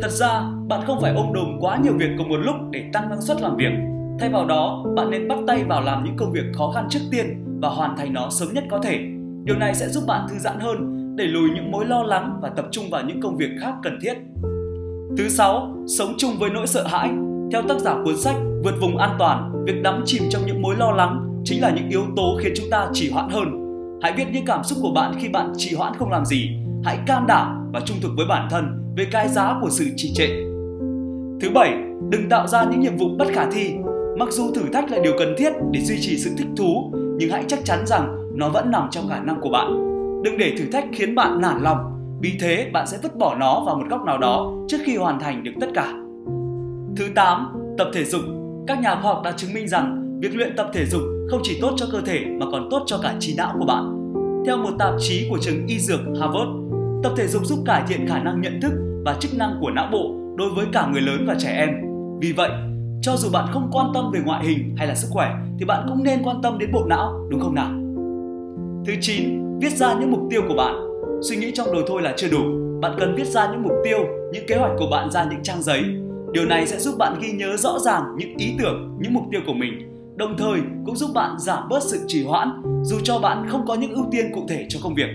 Thật 0.03 0.11
ra, 0.11 0.43
bạn 0.69 0.81
không 0.87 0.99
phải 1.01 1.15
ôm 1.15 1.33
đồm 1.35 1.57
quá 1.61 1.79
nhiều 1.83 1.93
việc 1.97 2.11
cùng 2.19 2.29
một 2.29 2.37
lúc 2.37 2.57
để 2.71 2.85
tăng 2.93 3.09
năng 3.09 3.21
suất 3.21 3.41
làm 3.41 3.57
việc. 3.57 3.73
Thay 4.21 4.31
vào 4.31 4.47
đó, 4.47 4.85
bạn 4.97 5.11
nên 5.11 5.29
bắt 5.29 5.39
tay 5.47 5.65
vào 5.69 5.83
làm 5.83 6.05
những 6.05 6.17
công 6.17 6.33
việc 6.33 6.45
khó 6.55 6.73
khăn 6.75 6.87
trước 6.91 7.01
tiên 7.11 7.45
và 7.61 7.69
hoàn 7.69 7.97
thành 7.97 8.13
nó 8.13 8.29
sớm 8.31 8.49
nhất 8.55 8.65
có 8.71 8.79
thể. 8.79 8.99
Điều 9.45 9.57
này 9.57 9.75
sẽ 9.75 9.89
giúp 9.89 10.05
bạn 10.07 10.27
thư 10.31 10.39
giãn 10.39 10.61
hơn, 10.61 11.17
đẩy 11.17 11.27
lùi 11.27 11.51
những 11.55 11.71
mối 11.71 11.85
lo 11.85 12.03
lắng 12.03 12.39
và 12.43 12.49
tập 12.49 12.67
trung 12.71 12.85
vào 12.91 13.03
những 13.09 13.21
công 13.21 13.37
việc 13.37 13.51
khác 13.61 13.75
cần 13.83 13.99
thiết. 14.03 14.15
Thứ 15.19 15.29
sáu, 15.29 15.75
sống 15.87 16.15
chung 16.19 16.31
với 16.39 16.51
nỗi 16.51 16.67
sợ 16.67 16.87
hãi. 16.87 17.11
Theo 17.53 17.63
tác 17.63 17.79
giả 17.79 17.95
cuốn 18.05 18.17
sách 18.17 18.37
Vượt 18.65 18.75
vùng 18.81 18.97
an 18.97 19.17
toàn, 19.19 19.65
việc 19.67 19.83
đắm 19.83 20.03
chìm 20.07 20.23
trong 20.31 20.43
những 20.47 20.63
mối 20.63 20.75
lo 20.77 20.91
lắng 20.91 21.43
chính 21.45 21.63
là 21.63 21.71
những 21.71 21.89
yếu 21.89 22.03
tố 22.17 22.39
khiến 22.41 22.53
chúng 22.57 22.71
ta 22.71 22.89
trì 22.93 23.11
hoãn 23.11 23.29
hơn. 23.31 23.49
Hãy 24.03 24.13
viết 24.17 24.25
những 24.33 24.45
cảm 24.47 24.65
xúc 24.65 24.79
của 24.83 24.93
bạn 24.95 25.15
khi 25.19 25.29
bạn 25.29 25.53
trì 25.57 25.75
hoãn 25.77 25.93
không 25.99 26.11
làm 26.11 26.25
gì. 26.25 26.51
Hãy 26.85 26.99
can 27.07 27.27
đảm 27.27 27.71
và 27.73 27.81
trung 27.81 27.97
thực 28.03 28.11
với 28.17 28.27
bản 28.29 28.49
thân 28.51 28.95
về 28.97 29.07
cái 29.11 29.29
giá 29.29 29.59
của 29.61 29.71
sự 29.71 29.85
trì 29.97 30.13
trệ. 30.15 30.27
Thứ 31.41 31.51
bảy, 31.55 31.73
đừng 32.11 32.29
tạo 32.31 32.47
ra 32.47 32.65
những 32.71 32.81
nhiệm 32.81 32.97
vụ 32.97 33.07
bất 33.19 33.29
khả 33.33 33.47
thi. 33.53 33.71
Mặc 34.19 34.29
dù 34.33 34.51
thử 34.55 34.63
thách 34.73 34.91
là 34.91 34.99
điều 35.03 35.13
cần 35.19 35.35
thiết 35.39 35.53
để 35.71 35.81
duy 35.81 35.97
trì 36.01 36.17
sự 36.17 36.31
thích 36.39 36.49
thú, 36.57 36.93
nhưng 37.19 37.31
hãy 37.31 37.45
chắc 37.49 37.65
chắn 37.65 37.87
rằng 37.87 38.17
nó 38.35 38.49
vẫn 38.49 38.71
nằm 38.71 38.89
trong 38.91 39.09
khả 39.09 39.21
năng 39.21 39.41
của 39.41 39.51
bạn. 39.51 39.71
Đừng 40.25 40.39
để 40.39 40.53
thử 40.59 40.65
thách 40.73 40.85
khiến 40.93 41.15
bạn 41.15 41.41
nản 41.41 41.63
lòng, 41.63 41.98
vì 42.21 42.39
thế 42.41 42.71
bạn 42.73 42.87
sẽ 42.87 42.99
vứt 43.03 43.17
bỏ 43.17 43.35
nó 43.35 43.63
vào 43.67 43.77
một 43.77 43.85
góc 43.91 44.05
nào 44.05 44.19
đó 44.19 44.53
trước 44.69 44.79
khi 44.85 44.97
hoàn 44.97 45.21
thành 45.21 45.45
được 45.45 45.53
tất 45.61 45.67
cả. 45.75 45.93
Thứ 46.97 47.05
8, 47.15 47.53
tập 47.79 47.89
thể 47.95 48.05
dục. 48.05 48.21
Các 48.67 48.81
nhà 48.81 48.95
khoa 48.95 49.13
học 49.13 49.23
đã 49.25 49.33
chứng 49.33 49.55
minh 49.55 49.69
rằng 49.69 50.19
việc 50.21 50.37
luyện 50.37 50.57
tập 50.57 50.71
thể 50.73 50.87
dục 50.87 51.03
không 51.31 51.41
chỉ 51.43 51.59
tốt 51.61 51.75
cho 51.77 51.87
cơ 51.93 52.01
thể 52.01 52.25
mà 52.41 52.47
còn 52.53 52.69
tốt 52.71 52.83
cho 52.87 52.99
cả 53.03 53.15
trí 53.21 53.35
não 53.37 53.55
của 53.59 53.67
bạn. 53.67 54.13
Theo 54.47 54.57
một 54.57 54.71
tạp 54.79 54.95
chí 54.99 55.27
của 55.31 55.39
trường 55.41 55.67
y 55.67 55.79
dược 55.79 56.01
Harvard, 56.21 56.51
tập 57.03 57.13
thể 57.17 57.27
dục 57.27 57.47
giúp 57.47 57.59
cải 57.67 57.83
thiện 57.89 58.07
khả 58.09 58.19
năng 58.19 58.41
nhận 58.41 58.61
thức 58.63 58.73
và 59.05 59.17
chức 59.21 59.31
năng 59.39 59.59
của 59.61 59.71
não 59.71 59.89
bộ 59.93 60.15
đối 60.37 60.51
với 60.51 60.67
cả 60.73 60.89
người 60.93 61.01
lớn 61.01 61.25
và 61.27 61.35
trẻ 61.39 61.57
em. 61.57 61.69
Vì 62.21 62.33
vậy, 62.33 62.51
cho 63.03 63.17
dù 63.17 63.29
bạn 63.33 63.47
không 63.53 63.71
quan 63.73 63.87
tâm 63.95 64.11
về 64.13 64.21
ngoại 64.25 64.45
hình 64.45 64.75
hay 64.77 64.87
là 64.87 64.95
sức 64.95 65.09
khỏe 65.11 65.35
thì 65.59 65.65
bạn 65.65 65.87
cũng 65.89 66.05
nên 66.05 66.23
quan 66.25 66.43
tâm 66.43 66.59
đến 66.59 66.73
bộ 66.73 66.85
não, 66.89 67.27
đúng 67.31 67.41
không 67.41 67.55
nào? 67.55 67.71
Thứ 68.87 68.93
9, 69.01 69.59
viết 69.59 69.73
ra 69.73 69.95
những 70.01 70.11
mục 70.11 70.21
tiêu 70.31 70.43
của 70.49 70.55
bạn. 70.55 70.88
Suy 71.23 71.37
nghĩ 71.37 71.51
trong 71.55 71.73
đầu 71.73 71.83
thôi 71.87 72.03
là 72.03 72.15
chưa 72.17 72.29
đủ. 72.29 72.39
Bạn 72.81 72.97
cần 72.99 73.15
viết 73.15 73.27
ra 73.27 73.49
những 73.53 73.63
mục 73.63 73.73
tiêu, 73.85 73.99
những 74.33 74.47
kế 74.49 74.57
hoạch 74.57 74.73
của 74.79 74.89
bạn 74.91 75.11
ra 75.11 75.27
những 75.31 75.43
trang 75.43 75.63
giấy. 75.63 75.83
Điều 76.33 76.47
này 76.47 76.67
sẽ 76.67 76.79
giúp 76.79 76.99
bạn 76.99 77.19
ghi 77.23 77.33
nhớ 77.33 77.57
rõ 77.57 77.79
ràng 77.79 78.03
những 78.19 78.37
ý 78.37 78.55
tưởng, 78.59 78.99
những 79.01 79.15
mục 79.15 79.25
tiêu 79.31 79.41
của 79.47 79.53
mình. 79.53 79.73
Đồng 80.17 80.37
thời 80.39 80.61
cũng 80.87 80.97
giúp 80.97 81.11
bạn 81.15 81.37
giảm 81.39 81.69
bớt 81.69 81.83
sự 81.83 81.99
trì 82.07 82.25
hoãn 82.25 82.63
dù 82.83 82.97
cho 83.03 83.19
bạn 83.19 83.47
không 83.49 83.67
có 83.67 83.75
những 83.75 83.95
ưu 83.95 84.05
tiên 84.11 84.31
cụ 84.35 84.41
thể 84.49 84.67
cho 84.69 84.81
công 84.83 84.95
việc. 84.95 85.09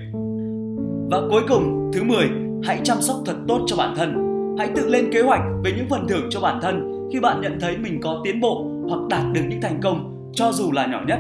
Và 1.11 1.21
cuối 1.29 1.41
cùng, 1.47 1.91
thứ 1.93 2.03
10, 2.03 2.25
hãy 2.63 2.79
chăm 2.83 3.01
sóc 3.01 3.17
thật 3.25 3.35
tốt 3.47 3.59
cho 3.67 3.75
bản 3.75 3.93
thân. 3.95 4.15
Hãy 4.59 4.69
tự 4.75 4.89
lên 4.89 5.09
kế 5.13 5.21
hoạch 5.21 5.41
về 5.63 5.71
những 5.77 5.87
phần 5.89 6.07
thưởng 6.07 6.27
cho 6.29 6.39
bản 6.39 6.59
thân 6.61 6.93
khi 7.13 7.19
bạn 7.19 7.41
nhận 7.41 7.59
thấy 7.59 7.77
mình 7.77 7.99
có 8.03 8.21
tiến 8.23 8.39
bộ 8.39 8.65
hoặc 8.89 8.99
đạt 9.09 9.33
được 9.33 9.41
những 9.49 9.61
thành 9.61 9.79
công 9.83 10.29
cho 10.33 10.51
dù 10.51 10.71
là 10.71 10.85
nhỏ 10.85 11.01
nhất 11.07 11.19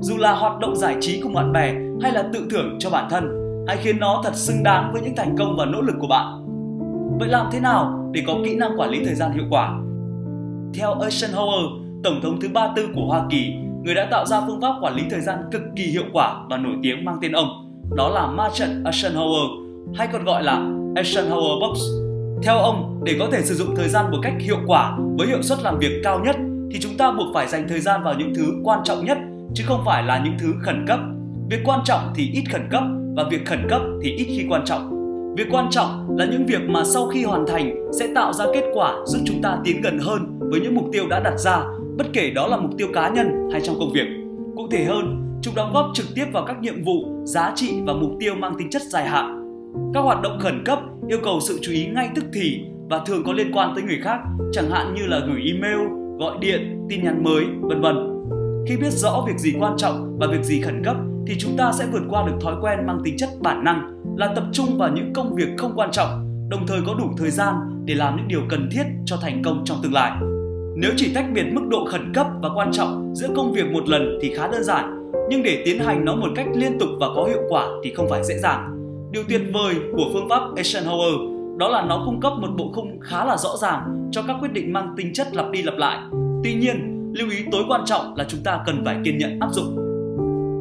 dù 0.00 0.16
là 0.16 0.34
hoạt 0.34 0.60
động 0.60 0.76
giải 0.76 0.96
trí 1.00 1.20
cùng 1.20 1.34
bạn 1.34 1.52
bè 1.52 1.74
hay 2.02 2.12
là 2.12 2.24
tự 2.32 2.46
thưởng 2.50 2.76
cho 2.78 2.90
bản 2.90 3.06
thân 3.10 3.43
hãy 3.66 3.76
khiến 3.76 4.00
nó 4.00 4.20
thật 4.24 4.34
xứng 4.34 4.62
đáng 4.62 4.90
với 4.92 5.02
những 5.02 5.16
thành 5.16 5.36
công 5.38 5.56
và 5.56 5.64
nỗ 5.64 5.80
lực 5.80 5.94
của 6.00 6.06
bạn. 6.06 6.44
Vậy 7.18 7.28
làm 7.28 7.46
thế 7.52 7.60
nào 7.60 8.10
để 8.12 8.22
có 8.26 8.34
kỹ 8.44 8.56
năng 8.56 8.80
quản 8.80 8.90
lý 8.90 9.04
thời 9.04 9.14
gian 9.14 9.32
hiệu 9.32 9.44
quả? 9.50 9.80
Theo 10.74 10.94
Eisenhower 10.94 11.80
tổng 12.04 12.20
thống 12.22 12.40
thứ 12.40 12.48
34 12.54 12.94
của 12.94 13.06
Hoa 13.06 13.26
Kỳ, 13.30 13.54
người 13.82 13.94
đã 13.94 14.08
tạo 14.10 14.26
ra 14.26 14.40
phương 14.46 14.60
pháp 14.60 14.74
quản 14.80 14.94
lý 14.94 15.02
thời 15.10 15.20
gian 15.20 15.38
cực 15.52 15.62
kỳ 15.76 15.82
hiệu 15.82 16.04
quả 16.12 16.44
và 16.50 16.56
nổi 16.56 16.72
tiếng 16.82 17.04
mang 17.04 17.18
tên 17.20 17.32
ông. 17.32 17.48
Đó 17.96 18.08
là 18.08 18.26
ma 18.26 18.48
trận 18.52 18.82
Eisenhower 18.84 19.48
hay 19.94 20.08
còn 20.12 20.24
gọi 20.24 20.42
là 20.42 20.56
Eisenhower 20.94 21.60
Box. 21.60 21.78
Theo 22.42 22.58
ông, 22.58 23.00
để 23.04 23.16
có 23.18 23.28
thể 23.32 23.42
sử 23.42 23.54
dụng 23.54 23.76
thời 23.76 23.88
gian 23.88 24.10
một 24.10 24.18
cách 24.22 24.34
hiệu 24.40 24.58
quả 24.66 24.98
với 25.18 25.26
hiệu 25.26 25.42
suất 25.42 25.62
làm 25.62 25.78
việc 25.78 26.00
cao 26.04 26.20
nhất, 26.24 26.36
thì 26.72 26.80
chúng 26.80 26.96
ta 26.96 27.12
buộc 27.12 27.26
phải 27.34 27.48
dành 27.48 27.68
thời 27.68 27.80
gian 27.80 28.02
vào 28.02 28.14
những 28.18 28.34
thứ 28.34 28.44
quan 28.64 28.80
trọng 28.84 29.04
nhất, 29.04 29.18
chứ 29.54 29.64
không 29.66 29.82
phải 29.86 30.02
là 30.02 30.22
những 30.24 30.34
thứ 30.38 30.54
khẩn 30.62 30.84
cấp. 30.88 30.98
Việc 31.50 31.60
quan 31.64 31.80
trọng 31.84 32.12
thì 32.14 32.30
ít 32.32 32.44
khẩn 32.52 32.68
cấp 32.70 32.82
và 33.16 33.24
việc 33.30 33.46
khẩn 33.46 33.66
cấp 33.68 33.82
thì 34.02 34.10
ít 34.10 34.24
khi 34.24 34.46
quan 34.48 34.62
trọng. 34.64 34.90
Việc 35.36 35.46
quan 35.50 35.66
trọng 35.70 36.16
là 36.18 36.24
những 36.24 36.46
việc 36.46 36.60
mà 36.68 36.84
sau 36.84 37.06
khi 37.06 37.24
hoàn 37.24 37.46
thành 37.46 37.92
sẽ 37.98 38.08
tạo 38.14 38.32
ra 38.32 38.44
kết 38.54 38.64
quả 38.74 38.94
giúp 39.06 39.18
chúng 39.24 39.42
ta 39.42 39.58
tiến 39.64 39.80
gần 39.82 39.98
hơn 39.98 40.38
với 40.38 40.60
những 40.60 40.74
mục 40.74 40.84
tiêu 40.92 41.04
đã 41.08 41.20
đặt 41.20 41.36
ra, 41.38 41.64
bất 41.96 42.06
kể 42.12 42.30
đó 42.30 42.46
là 42.46 42.56
mục 42.56 42.70
tiêu 42.78 42.88
cá 42.94 43.08
nhân 43.08 43.48
hay 43.52 43.60
trong 43.60 43.76
công 43.78 43.92
việc. 43.92 44.06
Cụ 44.56 44.68
thể 44.70 44.84
hơn, 44.84 45.38
chúng 45.42 45.54
đóng 45.54 45.70
góp 45.74 45.90
trực 45.94 46.06
tiếp 46.14 46.24
vào 46.32 46.44
các 46.46 46.60
nhiệm 46.60 46.84
vụ, 46.84 47.24
giá 47.24 47.52
trị 47.54 47.74
và 47.86 47.92
mục 47.92 48.10
tiêu 48.20 48.34
mang 48.34 48.54
tính 48.58 48.70
chất 48.70 48.82
dài 48.82 49.04
hạn. 49.04 49.40
Các 49.94 50.00
hoạt 50.00 50.22
động 50.22 50.38
khẩn 50.40 50.64
cấp 50.64 50.78
yêu 51.08 51.18
cầu 51.24 51.40
sự 51.40 51.58
chú 51.62 51.72
ý 51.72 51.86
ngay 51.86 52.08
tức 52.14 52.24
thì 52.34 52.60
và 52.90 53.00
thường 53.06 53.22
có 53.26 53.32
liên 53.32 53.52
quan 53.52 53.72
tới 53.74 53.84
người 53.84 53.98
khác, 54.02 54.18
chẳng 54.52 54.70
hạn 54.70 54.94
như 54.94 55.06
là 55.06 55.20
gửi 55.26 55.42
email, 55.46 55.88
gọi 56.18 56.36
điện, 56.40 56.86
tin 56.88 57.04
nhắn 57.04 57.24
mới, 57.24 57.44
vân 57.60 57.80
vân. 57.80 57.96
Khi 58.68 58.76
biết 58.76 58.90
rõ 58.90 59.24
việc 59.26 59.38
gì 59.38 59.54
quan 59.60 59.74
trọng 59.76 60.18
và 60.18 60.26
việc 60.26 60.44
gì 60.44 60.60
khẩn 60.60 60.82
cấp 60.84 60.96
thì 61.26 61.34
chúng 61.38 61.56
ta 61.56 61.72
sẽ 61.72 61.86
vượt 61.92 62.02
qua 62.08 62.26
được 62.26 62.36
thói 62.40 62.54
quen 62.60 62.86
mang 62.86 62.98
tính 63.04 63.16
chất 63.18 63.28
bản 63.40 63.64
năng 63.64 64.02
là 64.16 64.32
tập 64.36 64.44
trung 64.52 64.78
vào 64.78 64.92
những 64.94 65.12
công 65.12 65.34
việc 65.34 65.48
không 65.58 65.72
quan 65.76 65.90
trọng, 65.92 66.08
đồng 66.48 66.66
thời 66.66 66.80
có 66.86 66.94
đủ 66.94 67.04
thời 67.18 67.30
gian 67.30 67.54
để 67.84 67.94
làm 67.94 68.16
những 68.16 68.28
điều 68.28 68.40
cần 68.48 68.68
thiết 68.72 68.82
cho 69.04 69.16
thành 69.16 69.42
công 69.44 69.62
trong 69.64 69.78
tương 69.82 69.92
lai. 69.92 70.12
Nếu 70.76 70.90
chỉ 70.96 71.14
tách 71.14 71.26
biệt 71.34 71.44
mức 71.52 71.62
độ 71.68 71.84
khẩn 71.84 72.12
cấp 72.14 72.26
và 72.42 72.48
quan 72.54 72.72
trọng 72.72 73.14
giữa 73.14 73.28
công 73.36 73.52
việc 73.52 73.70
một 73.72 73.88
lần 73.88 74.18
thì 74.22 74.34
khá 74.34 74.48
đơn 74.48 74.64
giản, 74.64 75.10
nhưng 75.30 75.42
để 75.42 75.62
tiến 75.64 75.78
hành 75.78 76.04
nó 76.04 76.16
một 76.16 76.28
cách 76.34 76.46
liên 76.54 76.78
tục 76.78 76.88
và 77.00 77.06
có 77.16 77.24
hiệu 77.24 77.42
quả 77.48 77.66
thì 77.84 77.94
không 77.94 78.06
phải 78.10 78.24
dễ 78.24 78.38
dàng. 78.38 78.70
Điều 79.12 79.22
tuyệt 79.28 79.42
vời 79.54 79.74
của 79.96 80.04
phương 80.12 80.28
pháp 80.28 80.42
Eisenhower 80.56 81.34
đó 81.58 81.68
là 81.68 81.84
nó 81.84 82.02
cung 82.06 82.20
cấp 82.20 82.32
một 82.40 82.48
bộ 82.58 82.72
khung 82.74 83.00
khá 83.00 83.24
là 83.24 83.36
rõ 83.36 83.50
ràng 83.60 84.08
cho 84.10 84.22
các 84.26 84.36
quyết 84.40 84.52
định 84.52 84.72
mang 84.72 84.94
tính 84.96 85.12
chất 85.12 85.26
lặp 85.32 85.50
đi 85.50 85.62
lặp 85.62 85.74
lại. 85.76 85.98
Tuy 86.44 86.54
nhiên, 86.54 87.10
lưu 87.14 87.30
ý 87.30 87.36
tối 87.52 87.62
quan 87.68 87.80
trọng 87.84 88.14
là 88.16 88.24
chúng 88.28 88.40
ta 88.44 88.62
cần 88.66 88.82
phải 88.84 88.96
kiên 89.04 89.18
nhẫn 89.18 89.40
áp 89.40 89.48
dụng. 89.52 89.83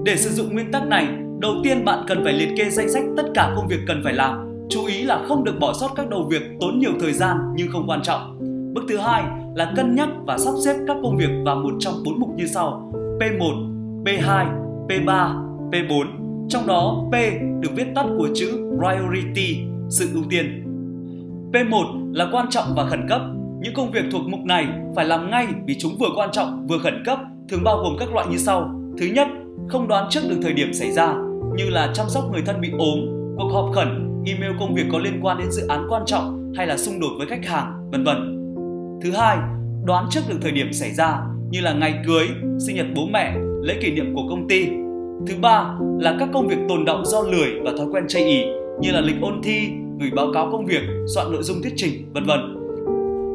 Để 0.05 0.15
sử 0.17 0.29
dụng 0.29 0.53
nguyên 0.53 0.71
tắc 0.71 0.87
này, 0.87 1.07
đầu 1.39 1.53
tiên 1.63 1.85
bạn 1.85 1.99
cần 2.07 2.23
phải 2.23 2.33
liệt 2.33 2.49
kê 2.57 2.69
danh 2.69 2.89
sách 2.89 3.03
tất 3.17 3.23
cả 3.33 3.53
công 3.55 3.67
việc 3.67 3.79
cần 3.87 4.01
phải 4.03 4.13
làm. 4.13 4.45
Chú 4.69 4.85
ý 4.85 5.03
là 5.03 5.23
không 5.27 5.43
được 5.43 5.59
bỏ 5.59 5.73
sót 5.73 5.89
các 5.95 6.09
đầu 6.09 6.27
việc 6.29 6.41
tốn 6.59 6.79
nhiều 6.79 6.91
thời 6.99 7.13
gian 7.13 7.37
nhưng 7.55 7.71
không 7.71 7.87
quan 7.87 8.01
trọng. 8.01 8.39
Bước 8.73 8.81
thứ 8.89 8.97
hai 8.97 9.23
là 9.55 9.73
cân 9.75 9.95
nhắc 9.95 10.09
và 10.25 10.37
sắp 10.37 10.53
xếp 10.65 10.75
các 10.87 10.97
công 11.03 11.17
việc 11.17 11.29
vào 11.45 11.55
một 11.55 11.73
trong 11.79 11.93
bốn 12.05 12.19
mục 12.19 12.29
như 12.35 12.47
sau: 12.47 12.91
P1, 13.19 13.69
P2, 14.05 14.45
P3, 14.87 15.35
P4. 15.71 16.05
Trong 16.49 16.67
đó 16.67 17.03
P 17.11 17.13
được 17.61 17.69
viết 17.75 17.87
tắt 17.95 18.05
của 18.17 18.29
chữ 18.35 18.47
priority, 18.77 19.57
sự 19.89 20.09
ưu 20.13 20.23
tiên. 20.29 20.63
P1 21.53 22.13
là 22.13 22.27
quan 22.31 22.45
trọng 22.49 22.65
và 22.75 22.85
khẩn 22.89 23.05
cấp, 23.09 23.21
những 23.61 23.73
công 23.73 23.91
việc 23.91 24.03
thuộc 24.11 24.21
mục 24.27 24.39
này 24.45 24.67
phải 24.95 25.05
làm 25.05 25.29
ngay 25.31 25.47
vì 25.65 25.75
chúng 25.79 25.91
vừa 25.99 26.09
quan 26.15 26.29
trọng 26.31 26.67
vừa 26.67 26.77
khẩn 26.77 27.03
cấp, 27.05 27.19
thường 27.49 27.63
bao 27.63 27.77
gồm 27.77 27.95
các 27.99 28.13
loại 28.13 28.27
như 28.31 28.37
sau. 28.37 28.69
Thứ 28.99 29.05
nhất, 29.05 29.27
không 29.67 29.87
đoán 29.87 30.07
trước 30.09 30.21
được 30.29 30.37
thời 30.41 30.53
điểm 30.53 30.73
xảy 30.73 30.91
ra, 30.91 31.15
như 31.55 31.69
là 31.69 31.91
chăm 31.93 32.09
sóc 32.09 32.23
người 32.31 32.41
thân 32.45 32.61
bị 32.61 32.71
ốm, 32.77 32.99
cuộc 33.37 33.49
họp 33.53 33.71
khẩn, 33.73 34.23
email 34.25 34.51
công 34.59 34.75
việc 34.75 34.85
có 34.91 34.99
liên 34.99 35.19
quan 35.21 35.37
đến 35.37 35.51
dự 35.51 35.67
án 35.67 35.87
quan 35.89 36.03
trọng 36.05 36.53
hay 36.55 36.67
là 36.67 36.77
xung 36.77 36.99
đột 36.99 37.11
với 37.17 37.27
khách 37.27 37.45
hàng, 37.45 37.89
vân 37.91 38.03
vân. 38.03 38.17
Thứ 39.03 39.11
hai, 39.11 39.37
đoán 39.85 40.05
trước 40.09 40.21
được 40.29 40.37
thời 40.41 40.51
điểm 40.51 40.73
xảy 40.73 40.91
ra 40.91 41.21
như 41.49 41.61
là 41.61 41.73
ngày 41.73 42.03
cưới, 42.07 42.27
sinh 42.67 42.75
nhật 42.75 42.85
bố 42.95 43.05
mẹ, 43.13 43.35
lễ 43.61 43.77
kỷ 43.81 43.91
niệm 43.91 44.15
của 44.15 44.27
công 44.29 44.47
ty. 44.47 44.65
Thứ 45.27 45.35
ba 45.41 45.75
là 45.99 46.15
các 46.19 46.29
công 46.33 46.47
việc 46.47 46.57
tồn 46.69 46.85
động 46.85 47.05
do 47.05 47.21
lười 47.21 47.59
và 47.63 47.71
thói 47.77 47.87
quen 47.91 48.03
chây 48.07 48.25
ý 48.25 48.43
như 48.81 48.91
là 48.91 49.01
lịch 49.01 49.21
ôn 49.21 49.41
thi, 49.43 49.69
gửi 49.99 50.11
báo 50.15 50.27
cáo 50.33 50.49
công 50.51 50.65
việc, 50.65 50.81
soạn 51.15 51.31
nội 51.31 51.43
dung 51.43 51.61
thuyết 51.63 51.73
trình, 51.75 52.13
vân 52.13 52.25
vân. 52.25 52.39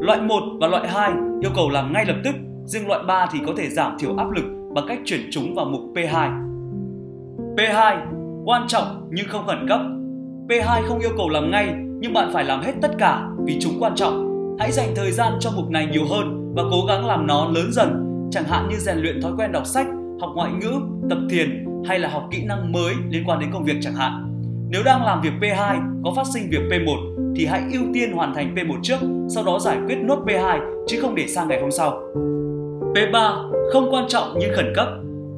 Loại 0.03 0.21
1 0.21 0.35
và 0.61 0.69
loại 0.69 0.89
2 0.89 1.13
yêu 1.41 1.51
cầu 1.57 1.71
làm 1.71 1.93
ngay 1.93 2.05
lập 2.07 2.17
tức, 2.25 2.35
riêng 2.65 2.89
loại 2.89 3.01
3 3.07 3.27
thì 3.33 3.39
có 3.47 3.53
thể 3.57 3.69
giảm 3.69 3.97
thiểu 3.99 4.17
áp 4.17 4.31
lực 4.31 4.58
bằng 4.79 4.87
cách 4.89 4.99
chuyển 5.05 5.21
chúng 5.31 5.55
vào 5.55 5.65
mục 5.65 5.81
P2. 5.95 6.31
P2 7.57 7.97
quan 8.45 8.63
trọng 8.69 9.09
nhưng 9.11 9.29
không 9.29 9.47
khẩn 9.47 9.69
cấp. 9.69 9.81
P2 10.49 10.83
không 10.89 10.99
yêu 10.99 11.11
cầu 11.17 11.29
làm 11.29 11.51
ngay 11.51 11.75
nhưng 12.01 12.13
bạn 12.13 12.31
phải 12.33 12.45
làm 12.45 12.61
hết 12.61 12.73
tất 12.83 12.91
cả 12.99 13.29
vì 13.47 13.59
chúng 13.61 13.73
quan 13.81 13.95
trọng. 13.95 14.29
Hãy 14.59 14.73
dành 14.73 14.89
thời 14.97 15.13
gian 15.13 15.33
cho 15.41 15.51
mục 15.57 15.71
này 15.71 15.89
nhiều 15.93 16.05
hơn 16.11 16.55
và 16.57 16.63
cố 16.71 16.77
gắng 16.89 17.07
làm 17.07 17.27
nó 17.27 17.49
lớn 17.49 17.73
dần, 17.73 18.05
chẳng 18.31 18.45
hạn 18.45 18.69
như 18.69 18.77
rèn 18.77 18.99
luyện 18.99 19.23
thói 19.23 19.33
quen 19.37 19.53
đọc 19.53 19.67
sách, 19.67 19.87
học 20.21 20.31
ngoại 20.35 20.51
ngữ, 20.53 20.73
tập 21.11 21.19
thiền 21.31 21.65
hay 21.89 21.99
là 21.99 22.09
học 22.09 22.29
kỹ 22.31 22.45
năng 22.45 22.73
mới 22.73 22.95
liên 23.11 23.23
quan 23.27 23.41
đến 23.41 23.49
công 23.53 23.65
việc 23.65 23.77
chẳng 23.81 23.95
hạn. 23.95 24.13
Nếu 24.71 24.83
đang 24.85 25.05
làm 25.05 25.23
việc 25.23 25.33
P2 25.41 25.81
có 26.05 26.13
phát 26.17 26.27
sinh 26.35 26.51
việc 26.51 26.63
P1 26.71 27.35
thì 27.37 27.47
hãy 27.47 27.63
ưu 27.73 27.83
tiên 27.95 28.13
hoàn 28.13 28.35
thành 28.35 28.55
P1 28.55 28.79
trước, 28.83 28.99
sau 29.29 29.45
đó 29.45 29.59
giải 29.59 29.79
quyết 29.87 29.97
nốt 29.97 30.19
P2 30.27 30.61
chứ 30.87 30.99
không 31.01 31.15
để 31.15 31.27
sang 31.27 31.49
ngày 31.49 31.61
hôm 31.61 31.71
sau. 31.71 32.01
P3 32.95 33.45
không 33.73 33.89
quan 33.91 34.05
trọng 34.09 34.35
nhưng 34.41 34.55
khẩn 34.57 34.73
cấp. 34.75 34.89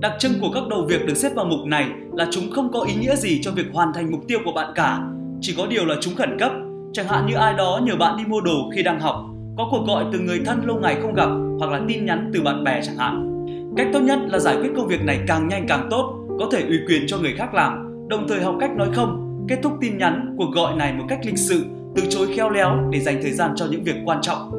Đặc 0.01 0.13
trưng 0.19 0.33
của 0.41 0.51
các 0.55 0.63
đầu 0.71 0.85
việc 0.89 1.07
được 1.07 1.17
xếp 1.17 1.31
vào 1.35 1.45
mục 1.45 1.67
này 1.67 1.87
là 2.13 2.29
chúng 2.31 2.51
không 2.51 2.73
có 2.73 2.81
ý 2.81 2.95
nghĩa 2.95 3.17
gì 3.17 3.41
cho 3.43 3.51
việc 3.51 3.67
hoàn 3.73 3.93
thành 3.93 4.11
mục 4.11 4.21
tiêu 4.29 4.39
của 4.45 4.53
bạn 4.53 4.73
cả, 4.75 4.99
chỉ 5.41 5.55
có 5.57 5.67
điều 5.67 5.85
là 5.87 5.95
chúng 6.01 6.15
khẩn 6.15 6.39
cấp. 6.39 6.53
Chẳng 6.93 7.07
hạn 7.09 7.27
như 7.27 7.35
ai 7.35 7.55
đó 7.55 7.81
nhờ 7.85 7.97
bạn 7.97 8.17
đi 8.17 8.25
mua 8.27 8.41
đồ 8.41 8.71
khi 8.75 8.83
đang 8.83 9.01
học, 9.01 9.15
có 9.59 9.69
cuộc 9.71 9.87
gọi 9.87 10.05
từ 10.13 10.19
người 10.19 10.41
thân 10.47 10.63
lâu 10.67 10.77
ngày 10.77 10.97
không 11.03 11.15
gặp 11.15 11.29
hoặc 11.59 11.71
là 11.71 11.81
tin 11.89 12.07
nhắn 12.07 12.31
từ 12.35 12.43
bạn 12.43 12.65
bè 12.65 12.81
chẳng 12.83 12.97
hạn. 12.97 13.45
Cách 13.77 13.89
tốt 13.93 14.01
nhất 14.01 14.19
là 14.27 14.39
giải 14.39 14.57
quyết 14.61 14.71
công 14.77 14.87
việc 14.87 15.03
này 15.05 15.21
càng 15.27 15.49
nhanh 15.49 15.67
càng 15.69 15.89
tốt, 15.91 16.15
có 16.39 16.49
thể 16.53 16.63
ủy 16.63 16.79
quyền 16.89 17.03
cho 17.07 17.19
người 17.19 17.35
khác 17.37 17.55
làm, 17.55 18.09
đồng 18.09 18.29
thời 18.29 18.41
học 18.41 18.57
cách 18.61 18.71
nói 18.77 18.89
không, 18.93 19.45
kết 19.49 19.59
thúc 19.63 19.73
tin 19.81 19.99
nhắn, 19.99 20.35
cuộc 20.39 20.51
gọi 20.55 20.77
này 20.77 20.93
một 20.93 21.05
cách 21.09 21.21
lịch 21.25 21.39
sự 21.39 21.65
từ 21.97 22.03
chối 22.09 22.27
khéo 22.37 22.51
léo 22.51 22.89
để 22.91 23.01
dành 23.01 23.19
thời 23.23 23.33
gian 23.33 23.53
cho 23.57 23.67
những 23.71 23.85
việc 23.85 23.97
quan 24.05 24.19
trọng. 24.23 24.51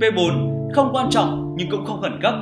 P4 0.00 0.59
không 0.74 0.90
quan 0.92 1.10
trọng 1.10 1.54
nhưng 1.56 1.70
cũng 1.70 1.84
không 1.84 2.00
khẩn 2.00 2.18
cấp. 2.22 2.34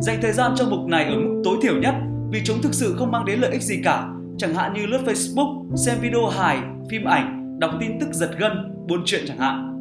Dành 0.00 0.18
thời 0.22 0.32
gian 0.32 0.52
cho 0.56 0.64
mục 0.70 0.86
này 0.86 1.04
ở 1.04 1.16
mức 1.16 1.42
tối 1.44 1.56
thiểu 1.62 1.74
nhất 1.80 1.94
vì 2.30 2.40
chúng 2.44 2.62
thực 2.62 2.74
sự 2.74 2.94
không 2.98 3.10
mang 3.10 3.24
đến 3.24 3.40
lợi 3.40 3.50
ích 3.50 3.62
gì 3.62 3.80
cả, 3.84 4.08
chẳng 4.38 4.54
hạn 4.54 4.74
như 4.74 4.86
lướt 4.86 5.00
Facebook, 5.04 5.74
xem 5.76 5.96
video 6.00 6.26
hài, 6.26 6.58
phim 6.90 7.04
ảnh, 7.04 7.58
đọc 7.58 7.70
tin 7.80 8.00
tức 8.00 8.08
giật 8.12 8.30
gân, 8.38 8.52
buôn 8.88 9.02
chuyện 9.04 9.24
chẳng 9.28 9.38
hạn. 9.38 9.72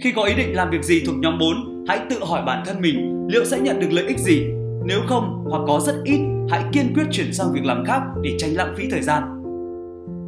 Khi 0.00 0.12
có 0.12 0.22
ý 0.22 0.34
định 0.34 0.56
làm 0.56 0.70
việc 0.70 0.82
gì 0.84 1.02
thuộc 1.06 1.14
nhóm 1.18 1.38
4, 1.38 1.84
hãy 1.88 1.98
tự 2.10 2.16
hỏi 2.24 2.42
bản 2.46 2.62
thân 2.66 2.80
mình 2.80 3.26
liệu 3.28 3.44
sẽ 3.44 3.60
nhận 3.60 3.80
được 3.80 3.88
lợi 3.90 4.06
ích 4.06 4.18
gì. 4.18 4.46
Nếu 4.84 5.00
không 5.06 5.44
hoặc 5.50 5.62
có 5.66 5.80
rất 5.80 5.94
ít, 6.04 6.20
hãy 6.50 6.64
kiên 6.72 6.92
quyết 6.94 7.04
chuyển 7.12 7.32
sang 7.32 7.52
việc 7.52 7.64
làm 7.64 7.84
khác 7.84 8.02
để 8.22 8.36
tránh 8.38 8.54
lãng 8.54 8.74
phí 8.76 8.84
thời 8.90 9.02
gian. 9.02 9.22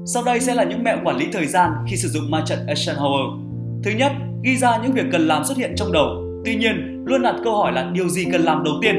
Sau 0.06 0.22
đây 0.24 0.40
sẽ 0.40 0.54
là 0.54 0.64
những 0.64 0.84
mẹo 0.84 0.96
quản 1.04 1.16
lý 1.16 1.26
thời 1.32 1.46
gian 1.46 1.70
khi 1.86 1.96
sử 1.96 2.08
dụng 2.08 2.30
ma 2.30 2.42
trận 2.46 2.58
Eisenhower. 2.66 3.40
Thứ 3.84 3.90
nhất, 3.90 4.12
ghi 4.44 4.56
ra 4.56 4.78
những 4.82 4.92
việc 4.92 5.06
cần 5.12 5.26
làm 5.26 5.44
xuất 5.44 5.58
hiện 5.58 5.72
trong 5.76 5.92
đầu. 5.92 6.25
Tuy 6.46 6.54
nhiên, 6.54 7.04
luôn 7.06 7.22
đặt 7.22 7.34
câu 7.44 7.56
hỏi 7.56 7.72
là 7.72 7.90
điều 7.92 8.08
gì 8.08 8.24
cần 8.32 8.40
làm 8.40 8.64
đầu 8.64 8.74
tiên. 8.82 8.96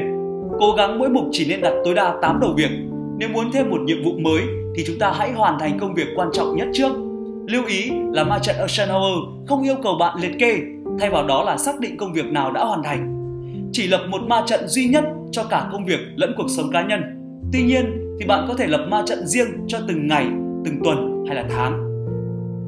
Cố 0.58 0.74
gắng 0.76 0.98
mỗi 0.98 1.08
mục 1.08 1.24
chỉ 1.32 1.46
nên 1.48 1.60
đặt 1.60 1.72
tối 1.84 1.94
đa 1.94 2.14
8 2.22 2.40
đầu 2.40 2.52
việc. 2.56 2.70
Nếu 3.18 3.28
muốn 3.28 3.52
thêm 3.52 3.70
một 3.70 3.80
nhiệm 3.84 4.04
vụ 4.04 4.12
mới 4.18 4.42
thì 4.76 4.84
chúng 4.86 4.98
ta 4.98 5.12
hãy 5.18 5.32
hoàn 5.32 5.58
thành 5.58 5.78
công 5.80 5.94
việc 5.94 6.06
quan 6.16 6.28
trọng 6.32 6.56
nhất 6.56 6.68
trước. 6.72 6.92
Lưu 7.46 7.64
ý 7.66 7.90
là 8.12 8.24
ma 8.24 8.38
trận 8.38 8.56
Eisenhower 8.56 9.44
không 9.46 9.62
yêu 9.62 9.74
cầu 9.82 9.96
bạn 10.00 10.18
liệt 10.20 10.38
kê, 10.38 10.58
thay 11.00 11.10
vào 11.10 11.26
đó 11.26 11.44
là 11.44 11.56
xác 11.56 11.80
định 11.80 11.96
công 11.96 12.12
việc 12.12 12.26
nào 12.26 12.52
đã 12.52 12.64
hoàn 12.64 12.82
thành. 12.82 13.14
Chỉ 13.72 13.86
lập 13.86 14.00
một 14.08 14.22
ma 14.22 14.42
trận 14.46 14.68
duy 14.68 14.88
nhất 14.88 15.04
cho 15.30 15.44
cả 15.44 15.68
công 15.72 15.84
việc 15.84 16.00
lẫn 16.16 16.34
cuộc 16.36 16.46
sống 16.48 16.70
cá 16.72 16.82
nhân. 16.82 17.00
Tuy 17.52 17.62
nhiên 17.62 18.16
thì 18.20 18.26
bạn 18.26 18.44
có 18.48 18.54
thể 18.54 18.66
lập 18.66 18.86
ma 18.90 19.02
trận 19.06 19.26
riêng 19.26 19.48
cho 19.66 19.78
từng 19.88 20.06
ngày, 20.06 20.26
từng 20.64 20.80
tuần 20.84 21.24
hay 21.26 21.36
là 21.36 21.44
tháng. 21.50 21.72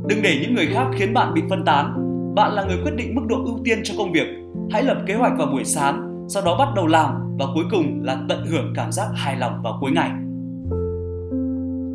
Đừng 0.08 0.22
để 0.22 0.38
những 0.42 0.54
người 0.54 0.66
khác 0.66 0.86
khiến 0.94 1.14
bạn 1.14 1.34
bị 1.34 1.42
phân 1.50 1.64
tán. 1.64 1.94
Bạn 2.34 2.52
là 2.52 2.64
người 2.64 2.78
quyết 2.82 2.92
định 2.96 3.14
mức 3.14 3.22
độ 3.28 3.36
ưu 3.44 3.58
tiên 3.64 3.80
cho 3.84 3.94
công 3.98 4.12
việc. 4.12 4.39
Hãy 4.70 4.82
lập 4.82 4.96
kế 5.06 5.14
hoạch 5.14 5.32
vào 5.38 5.46
buổi 5.46 5.64
sáng, 5.64 6.26
sau 6.28 6.42
đó 6.44 6.56
bắt 6.58 6.68
đầu 6.76 6.86
làm 6.86 7.36
và 7.38 7.46
cuối 7.54 7.64
cùng 7.70 8.02
là 8.02 8.18
tận 8.28 8.46
hưởng 8.46 8.72
cảm 8.76 8.92
giác 8.92 9.06
hài 9.14 9.36
lòng 9.36 9.62
vào 9.62 9.78
cuối 9.80 9.90
ngày. 9.90 10.10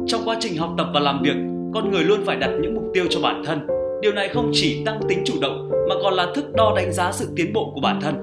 Trong 0.07 0.21
quá 0.25 0.37
trình 0.39 0.57
học 0.57 0.73
tập 0.77 0.87
và 0.93 0.99
làm 0.99 1.21
việc, 1.21 1.35
con 1.73 1.91
người 1.91 2.03
luôn 2.03 2.19
phải 2.25 2.35
đặt 2.35 2.51
những 2.61 2.75
mục 2.75 2.83
tiêu 2.93 3.05
cho 3.09 3.19
bản 3.21 3.41
thân. 3.45 3.67
Điều 4.01 4.13
này 4.13 4.27
không 4.27 4.49
chỉ 4.53 4.83
tăng 4.85 4.99
tính 5.09 5.19
chủ 5.25 5.33
động 5.41 5.69
mà 5.89 5.95
còn 6.03 6.13
là 6.13 6.27
thước 6.35 6.53
đo 6.53 6.73
đánh 6.75 6.93
giá 6.93 7.11
sự 7.11 7.33
tiến 7.35 7.53
bộ 7.53 7.71
của 7.75 7.81
bản 7.81 7.99
thân. 8.01 8.15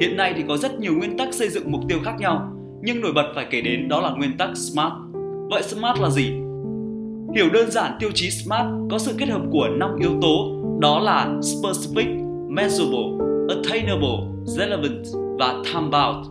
Hiện 0.00 0.16
nay 0.16 0.32
thì 0.36 0.44
có 0.48 0.56
rất 0.56 0.80
nhiều 0.80 0.92
nguyên 0.94 1.18
tắc 1.18 1.34
xây 1.34 1.48
dựng 1.48 1.72
mục 1.72 1.80
tiêu 1.88 1.98
khác 2.04 2.14
nhau, 2.18 2.52
nhưng 2.82 3.00
nổi 3.00 3.12
bật 3.14 3.32
phải 3.34 3.46
kể 3.50 3.60
đến 3.60 3.88
đó 3.88 4.00
là 4.00 4.10
nguyên 4.10 4.36
tắc 4.36 4.56
SMART. 4.56 4.92
Vậy 5.50 5.62
SMART 5.62 6.00
là 6.00 6.10
gì? 6.10 6.30
Hiểu 7.34 7.46
đơn 7.52 7.70
giản 7.70 7.96
tiêu 8.00 8.10
chí 8.14 8.30
SMART 8.30 8.66
có 8.90 8.98
sự 8.98 9.12
kết 9.18 9.28
hợp 9.28 9.42
của 9.50 9.68
5 9.68 9.90
yếu 10.00 10.10
tố 10.22 10.56
đó 10.80 10.98
là 10.98 11.28
Specific, 11.40 12.06
Measurable, 12.48 13.21
Attainable, 13.56 14.18
Relevant 14.44 15.04
và 15.38 15.54
Time 15.64 15.88
Bound. 15.90 16.26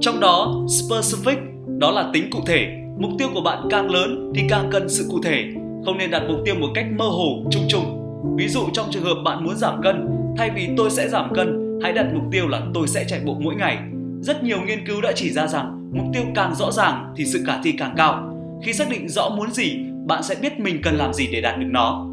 Trong 0.00 0.20
đó, 0.20 0.64
Specific 0.66 1.36
đó 1.78 1.90
là 1.90 2.10
tính 2.12 2.30
cụ 2.30 2.38
thể. 2.46 2.66
Mục 2.98 3.10
tiêu 3.18 3.28
của 3.34 3.40
bạn 3.40 3.58
càng 3.70 3.90
lớn 3.90 4.32
thì 4.34 4.42
càng 4.48 4.68
cần 4.72 4.88
sự 4.88 5.06
cụ 5.10 5.18
thể, 5.22 5.44
không 5.84 5.98
nên 5.98 6.10
đặt 6.10 6.22
mục 6.28 6.38
tiêu 6.44 6.54
một 6.54 6.68
cách 6.74 6.86
mơ 6.98 7.04
hồ, 7.04 7.44
chung 7.50 7.62
chung. 7.68 8.02
Ví 8.36 8.48
dụ 8.48 8.60
trong 8.72 8.86
trường 8.90 9.04
hợp 9.04 9.14
bạn 9.24 9.44
muốn 9.44 9.56
giảm 9.56 9.82
cân, 9.82 10.08
thay 10.36 10.50
vì 10.54 10.68
tôi 10.76 10.90
sẽ 10.90 11.08
giảm 11.08 11.34
cân, 11.34 11.78
hãy 11.82 11.92
đặt 11.92 12.06
mục 12.14 12.24
tiêu 12.32 12.48
là 12.48 12.62
tôi 12.74 12.88
sẽ 12.88 13.04
chạy 13.08 13.20
bộ 13.24 13.36
mỗi 13.40 13.54
ngày. 13.54 13.78
Rất 14.20 14.44
nhiều 14.44 14.58
nghiên 14.66 14.86
cứu 14.86 15.00
đã 15.00 15.12
chỉ 15.14 15.30
ra 15.30 15.46
rằng 15.46 15.90
mục 15.92 16.06
tiêu 16.12 16.22
càng 16.34 16.54
rõ 16.54 16.70
ràng 16.70 17.12
thì 17.16 17.24
sự 17.24 17.42
khả 17.46 17.60
thi 17.62 17.72
càng 17.72 17.94
cao. 17.96 18.32
Khi 18.64 18.72
xác 18.72 18.90
định 18.90 19.08
rõ 19.08 19.28
muốn 19.28 19.50
gì, 19.50 19.76
bạn 20.06 20.22
sẽ 20.22 20.34
biết 20.42 20.60
mình 20.60 20.80
cần 20.82 20.94
làm 20.94 21.12
gì 21.12 21.28
để 21.32 21.40
đạt 21.40 21.58
được 21.58 21.68
nó. 21.70 22.06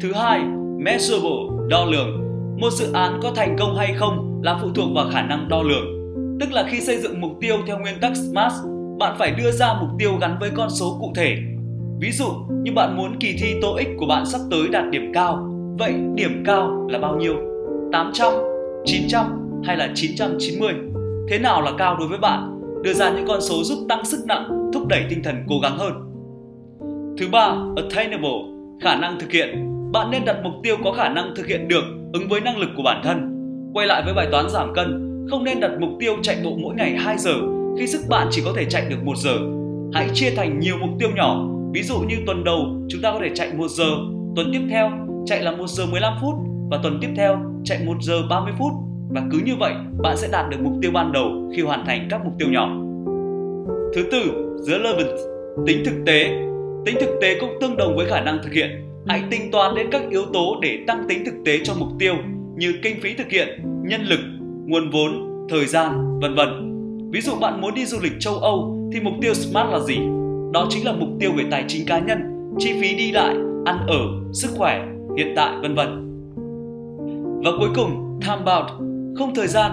Thứ 0.00 0.12
hai, 0.12 0.40
measurable, 0.78 1.68
đo 1.68 1.84
lường. 1.84 2.25
Một 2.58 2.72
dự 2.72 2.92
án 2.92 3.20
có 3.22 3.32
thành 3.36 3.56
công 3.58 3.76
hay 3.76 3.94
không 3.96 4.40
là 4.42 4.58
phụ 4.62 4.68
thuộc 4.74 4.88
vào 4.94 5.06
khả 5.12 5.22
năng 5.22 5.48
đo 5.48 5.62
lường. 5.62 5.96
Tức 6.40 6.52
là 6.52 6.66
khi 6.68 6.80
xây 6.80 6.96
dựng 6.96 7.20
mục 7.20 7.30
tiêu 7.40 7.56
theo 7.66 7.78
nguyên 7.78 8.00
tắc 8.00 8.12
SMART, 8.16 8.54
bạn 8.98 9.16
phải 9.18 9.30
đưa 9.30 9.50
ra 9.50 9.74
mục 9.80 9.90
tiêu 9.98 10.16
gắn 10.20 10.36
với 10.40 10.50
con 10.54 10.70
số 10.70 10.96
cụ 11.00 11.12
thể. 11.14 11.36
Ví 12.00 12.12
dụ 12.12 12.26
như 12.62 12.72
bạn 12.72 12.96
muốn 12.96 13.16
kỳ 13.20 13.36
thi 13.40 13.54
TOEIC 13.62 13.88
của 13.96 14.06
bạn 14.06 14.26
sắp 14.26 14.40
tới 14.50 14.68
đạt 14.68 14.84
điểm 14.90 15.12
cao, 15.14 15.48
vậy 15.78 15.94
điểm 16.14 16.42
cao 16.46 16.86
là 16.90 16.98
bao 16.98 17.16
nhiêu? 17.16 17.34
800, 17.92 18.32
900 18.84 19.24
hay 19.64 19.76
là 19.76 19.88
990? 19.94 20.74
Thế 21.28 21.38
nào 21.38 21.62
là 21.62 21.72
cao 21.78 21.96
đối 21.98 22.08
với 22.08 22.18
bạn? 22.18 22.60
Đưa 22.82 22.92
ra 22.92 23.10
những 23.10 23.26
con 23.28 23.40
số 23.40 23.62
giúp 23.62 23.78
tăng 23.88 24.04
sức 24.04 24.26
nặng, 24.26 24.70
thúc 24.74 24.86
đẩy 24.86 25.02
tinh 25.10 25.22
thần 25.22 25.36
cố 25.48 25.54
gắng 25.62 25.78
hơn. 25.78 25.92
Thứ 27.18 27.28
ba, 27.32 27.56
attainable, 27.76 28.40
khả 28.80 28.96
năng 28.96 29.20
thực 29.20 29.32
hiện. 29.32 29.72
Bạn 29.92 30.10
nên 30.10 30.24
đặt 30.24 30.36
mục 30.44 30.52
tiêu 30.62 30.76
có 30.84 30.92
khả 30.92 31.08
năng 31.08 31.34
thực 31.36 31.46
hiện 31.46 31.68
được, 31.68 31.84
ứng 32.18 32.28
với 32.28 32.40
năng 32.40 32.58
lực 32.58 32.70
của 32.76 32.82
bản 32.82 33.00
thân. 33.04 33.32
Quay 33.74 33.86
lại 33.86 34.02
với 34.04 34.14
bài 34.14 34.28
toán 34.30 34.48
giảm 34.48 34.74
cân, 34.74 35.26
không 35.30 35.44
nên 35.44 35.60
đặt 35.60 35.70
mục 35.80 35.90
tiêu 36.00 36.16
chạy 36.22 36.36
bộ 36.44 36.56
mỗi 36.62 36.74
ngày 36.74 36.96
2 36.98 37.18
giờ 37.18 37.34
khi 37.78 37.86
sức 37.86 38.00
bạn 38.08 38.28
chỉ 38.30 38.42
có 38.44 38.52
thể 38.56 38.64
chạy 38.64 38.86
được 38.90 39.04
1 39.04 39.16
giờ. 39.16 39.38
Hãy 39.92 40.08
chia 40.14 40.30
thành 40.30 40.60
nhiều 40.60 40.74
mục 40.80 40.90
tiêu 40.98 41.08
nhỏ, 41.14 41.48
ví 41.72 41.82
dụ 41.82 41.98
như 41.98 42.16
tuần 42.26 42.44
đầu 42.44 42.58
chúng 42.88 43.02
ta 43.02 43.12
có 43.12 43.18
thể 43.22 43.30
chạy 43.34 43.52
1 43.54 43.68
giờ, 43.68 43.88
tuần 44.36 44.50
tiếp 44.52 44.60
theo 44.70 44.90
chạy 45.26 45.42
là 45.42 45.50
1 45.50 45.68
giờ 45.68 45.86
15 45.86 46.12
phút 46.22 46.34
và 46.70 46.78
tuần 46.82 46.98
tiếp 47.00 47.08
theo 47.16 47.38
chạy 47.64 47.78
1 47.86 47.94
giờ 48.00 48.22
30 48.30 48.52
phút 48.58 48.72
và 49.10 49.22
cứ 49.32 49.38
như 49.44 49.52
vậy 49.60 49.72
bạn 50.02 50.16
sẽ 50.16 50.28
đạt 50.32 50.50
được 50.50 50.56
mục 50.60 50.72
tiêu 50.82 50.90
ban 50.94 51.12
đầu 51.12 51.50
khi 51.56 51.62
hoàn 51.62 51.86
thành 51.86 52.08
các 52.10 52.20
mục 52.24 52.32
tiêu 52.38 52.48
nhỏ. 52.50 52.68
Thứ 53.94 54.02
tư, 54.12 54.20
relevant, 54.60 55.16
tính 55.66 55.82
thực 55.84 56.04
tế. 56.06 56.28
Tính 56.84 56.96
thực 57.00 57.18
tế 57.20 57.36
cũng 57.40 57.50
tương 57.60 57.76
đồng 57.76 57.96
với 57.96 58.06
khả 58.06 58.20
năng 58.20 58.38
thực 58.44 58.52
hiện. 58.52 58.85
Hãy 59.08 59.22
tính 59.30 59.50
toán 59.50 59.74
đến 59.74 59.86
các 59.90 60.02
yếu 60.10 60.22
tố 60.32 60.58
để 60.62 60.78
tăng 60.86 61.04
tính 61.08 61.24
thực 61.24 61.34
tế 61.44 61.58
cho 61.64 61.74
mục 61.78 61.88
tiêu 61.98 62.14
như 62.56 62.74
kinh 62.82 63.00
phí 63.00 63.14
thực 63.14 63.30
hiện, 63.30 63.48
nhân 63.82 64.00
lực, 64.02 64.20
nguồn 64.66 64.90
vốn, 64.90 65.12
thời 65.48 65.66
gian, 65.66 66.20
vân 66.20 66.34
vân. 66.34 66.72
Ví 67.10 67.20
dụ 67.20 67.32
bạn 67.40 67.60
muốn 67.60 67.74
đi 67.74 67.86
du 67.86 67.98
lịch 68.02 68.12
châu 68.20 68.34
Âu 68.34 68.90
thì 68.92 69.00
mục 69.00 69.14
tiêu 69.20 69.34
SMART 69.34 69.70
là 69.72 69.80
gì? 69.80 69.98
Đó 70.52 70.66
chính 70.70 70.84
là 70.84 70.92
mục 70.92 71.08
tiêu 71.20 71.30
về 71.36 71.44
tài 71.50 71.64
chính 71.68 71.86
cá 71.86 71.98
nhân, 71.98 72.18
chi 72.58 72.72
phí 72.80 72.94
đi 72.94 73.12
lại, 73.12 73.36
ăn 73.64 73.86
ở, 73.86 74.00
sức 74.32 74.50
khỏe, 74.56 74.86
hiện 75.16 75.32
tại 75.36 75.52
vân 75.62 75.74
vân. 75.74 75.88
Và 77.44 77.50
cuối 77.58 77.68
cùng, 77.74 78.20
time 78.20 78.42
bound, 78.46 78.70
không 79.18 79.34
thời 79.34 79.46
gian. 79.46 79.72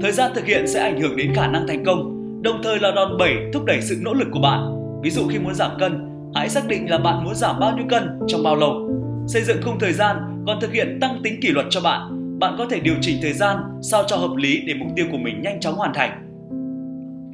Thời 0.00 0.12
gian 0.12 0.32
thực 0.34 0.46
hiện 0.46 0.66
sẽ 0.66 0.80
ảnh 0.80 1.00
hưởng 1.00 1.16
đến 1.16 1.34
khả 1.34 1.46
năng 1.46 1.66
thành 1.68 1.84
công, 1.84 2.14
đồng 2.42 2.60
thời 2.62 2.78
là 2.78 2.90
đòn 2.90 3.18
bẩy 3.18 3.34
thúc 3.52 3.64
đẩy 3.64 3.80
sự 3.80 3.96
nỗ 4.02 4.14
lực 4.14 4.28
của 4.32 4.40
bạn. 4.40 4.60
Ví 5.02 5.10
dụ 5.10 5.22
khi 5.28 5.38
muốn 5.38 5.54
giảm 5.54 5.70
cân, 5.78 6.13
hãy 6.34 6.48
xác 6.48 6.68
định 6.68 6.90
là 6.90 6.98
bạn 6.98 7.24
muốn 7.24 7.34
giảm 7.34 7.60
bao 7.60 7.76
nhiêu 7.76 7.86
cân 7.88 8.18
trong 8.26 8.42
bao 8.42 8.56
lâu. 8.56 8.90
Xây 9.26 9.42
dựng 9.42 9.62
khung 9.64 9.78
thời 9.78 9.92
gian 9.92 10.16
còn 10.46 10.60
thực 10.60 10.72
hiện 10.72 10.98
tăng 11.00 11.20
tính 11.24 11.40
kỷ 11.42 11.48
luật 11.48 11.66
cho 11.70 11.80
bạn. 11.80 12.20
Bạn 12.38 12.54
có 12.58 12.66
thể 12.70 12.80
điều 12.80 12.94
chỉnh 13.00 13.16
thời 13.22 13.32
gian 13.32 13.58
sao 13.82 14.02
cho 14.06 14.16
hợp 14.16 14.36
lý 14.36 14.62
để 14.66 14.74
mục 14.74 14.88
tiêu 14.96 15.06
của 15.10 15.18
mình 15.18 15.42
nhanh 15.42 15.60
chóng 15.60 15.74
hoàn 15.74 15.94
thành. 15.94 16.20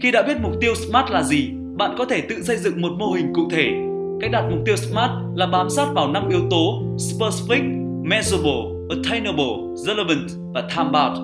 Khi 0.00 0.10
đã 0.10 0.22
biết 0.22 0.34
mục 0.42 0.52
tiêu 0.60 0.74
SMART 0.74 1.10
là 1.10 1.22
gì, 1.22 1.50
bạn 1.78 1.94
có 1.98 2.04
thể 2.04 2.20
tự 2.20 2.42
xây 2.42 2.56
dựng 2.56 2.80
một 2.80 2.90
mô 2.98 3.12
hình 3.12 3.32
cụ 3.34 3.42
thể. 3.50 3.70
Cách 4.20 4.30
đặt 4.30 4.44
mục 4.50 4.58
tiêu 4.66 4.76
SMART 4.76 5.10
là 5.34 5.46
bám 5.46 5.70
sát 5.70 5.86
vào 5.94 6.08
5 6.08 6.28
yếu 6.28 6.40
tố 6.50 6.82
Specific, 6.96 7.62
Measurable, 8.04 8.62
Attainable, 8.90 9.74
Relevant 9.86 10.28
và 10.54 10.60
Time 10.76 10.90
Bound. 10.92 11.18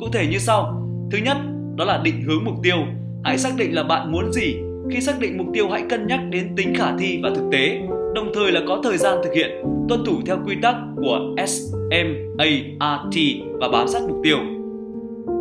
Cụ 0.00 0.06
thể 0.12 0.26
như 0.30 0.38
sau. 0.38 0.88
Thứ 1.10 1.18
nhất, 1.18 1.36
đó 1.76 1.84
là 1.84 2.00
định 2.04 2.22
hướng 2.22 2.44
mục 2.44 2.54
tiêu. 2.62 2.76
Hãy 3.24 3.38
xác 3.38 3.50
định 3.56 3.74
là 3.74 3.82
bạn 3.82 4.12
muốn 4.12 4.32
gì. 4.32 4.56
Khi 4.90 5.00
xác 5.00 5.20
định 5.20 5.38
mục 5.38 5.46
tiêu 5.52 5.68
hãy 5.70 5.82
cân 5.88 6.06
nhắc 6.06 6.20
đến 6.30 6.52
tính 6.56 6.74
khả 6.74 6.96
thi 6.98 7.20
và 7.22 7.30
thực 7.34 7.44
tế, 7.52 7.80
đồng 8.14 8.30
thời 8.34 8.52
là 8.52 8.60
có 8.68 8.80
thời 8.84 8.96
gian 8.96 9.18
thực 9.24 9.32
hiện, 9.34 9.50
tuân 9.88 10.04
thủ 10.04 10.12
theo 10.26 10.38
quy 10.46 10.56
tắc 10.62 10.76
của 10.96 11.34
SMART 11.46 13.16
và 13.60 13.68
bám 13.68 13.88
sát 13.88 14.02
mục 14.08 14.16
tiêu. 14.22 14.38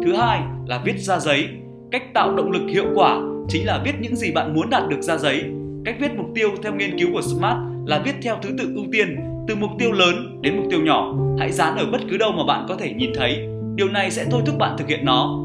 Thứ 0.05 0.13
hai 0.13 0.41
là 0.67 0.81
viết 0.85 0.99
ra 0.99 1.19
giấy. 1.19 1.47
Cách 1.91 2.13
tạo 2.13 2.35
động 2.35 2.51
lực 2.51 2.61
hiệu 2.69 2.85
quả 2.95 3.21
chính 3.49 3.65
là 3.65 3.81
viết 3.85 3.91
những 4.01 4.15
gì 4.15 4.31
bạn 4.31 4.55
muốn 4.55 4.69
đạt 4.69 4.83
được 4.89 5.01
ra 5.01 5.17
giấy. 5.17 5.43
Cách 5.85 5.95
viết 5.99 6.11
mục 6.17 6.27
tiêu 6.35 6.49
theo 6.63 6.75
nghiên 6.75 6.99
cứu 6.99 7.09
của 7.13 7.21
Smart 7.21 7.57
là 7.85 8.01
viết 8.05 8.15
theo 8.21 8.35
thứ 8.41 8.49
tự 8.57 8.71
ưu 8.75 8.85
tiên, 8.91 9.15
từ 9.47 9.55
mục 9.55 9.69
tiêu 9.79 9.91
lớn 9.91 10.39
đến 10.41 10.57
mục 10.57 10.65
tiêu 10.69 10.79
nhỏ. 10.81 11.15
Hãy 11.39 11.51
dán 11.51 11.77
ở 11.77 11.85
bất 11.91 12.01
cứ 12.09 12.17
đâu 12.17 12.31
mà 12.31 12.43
bạn 12.47 12.65
có 12.69 12.75
thể 12.75 12.93
nhìn 12.93 13.11
thấy. 13.15 13.47
Điều 13.75 13.87
này 13.87 14.11
sẽ 14.11 14.25
thôi 14.31 14.41
thúc 14.45 14.57
bạn 14.57 14.75
thực 14.77 14.87
hiện 14.87 15.05
nó. 15.05 15.39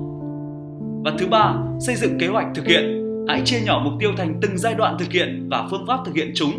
Và 1.04 1.12
thứ 1.18 1.26
ba, 1.26 1.54
xây 1.80 1.94
dựng 1.94 2.18
kế 2.18 2.26
hoạch 2.26 2.46
thực 2.54 2.66
hiện. 2.66 3.05
Hãy 3.28 3.42
chia 3.44 3.60
nhỏ 3.60 3.82
mục 3.84 3.92
tiêu 4.00 4.10
thành 4.16 4.38
từng 4.40 4.58
giai 4.58 4.74
đoạn 4.74 4.96
thực 4.98 5.12
hiện 5.12 5.48
và 5.50 5.68
phương 5.70 5.84
pháp 5.86 5.98
thực 6.04 6.14
hiện 6.14 6.32
chúng. 6.34 6.52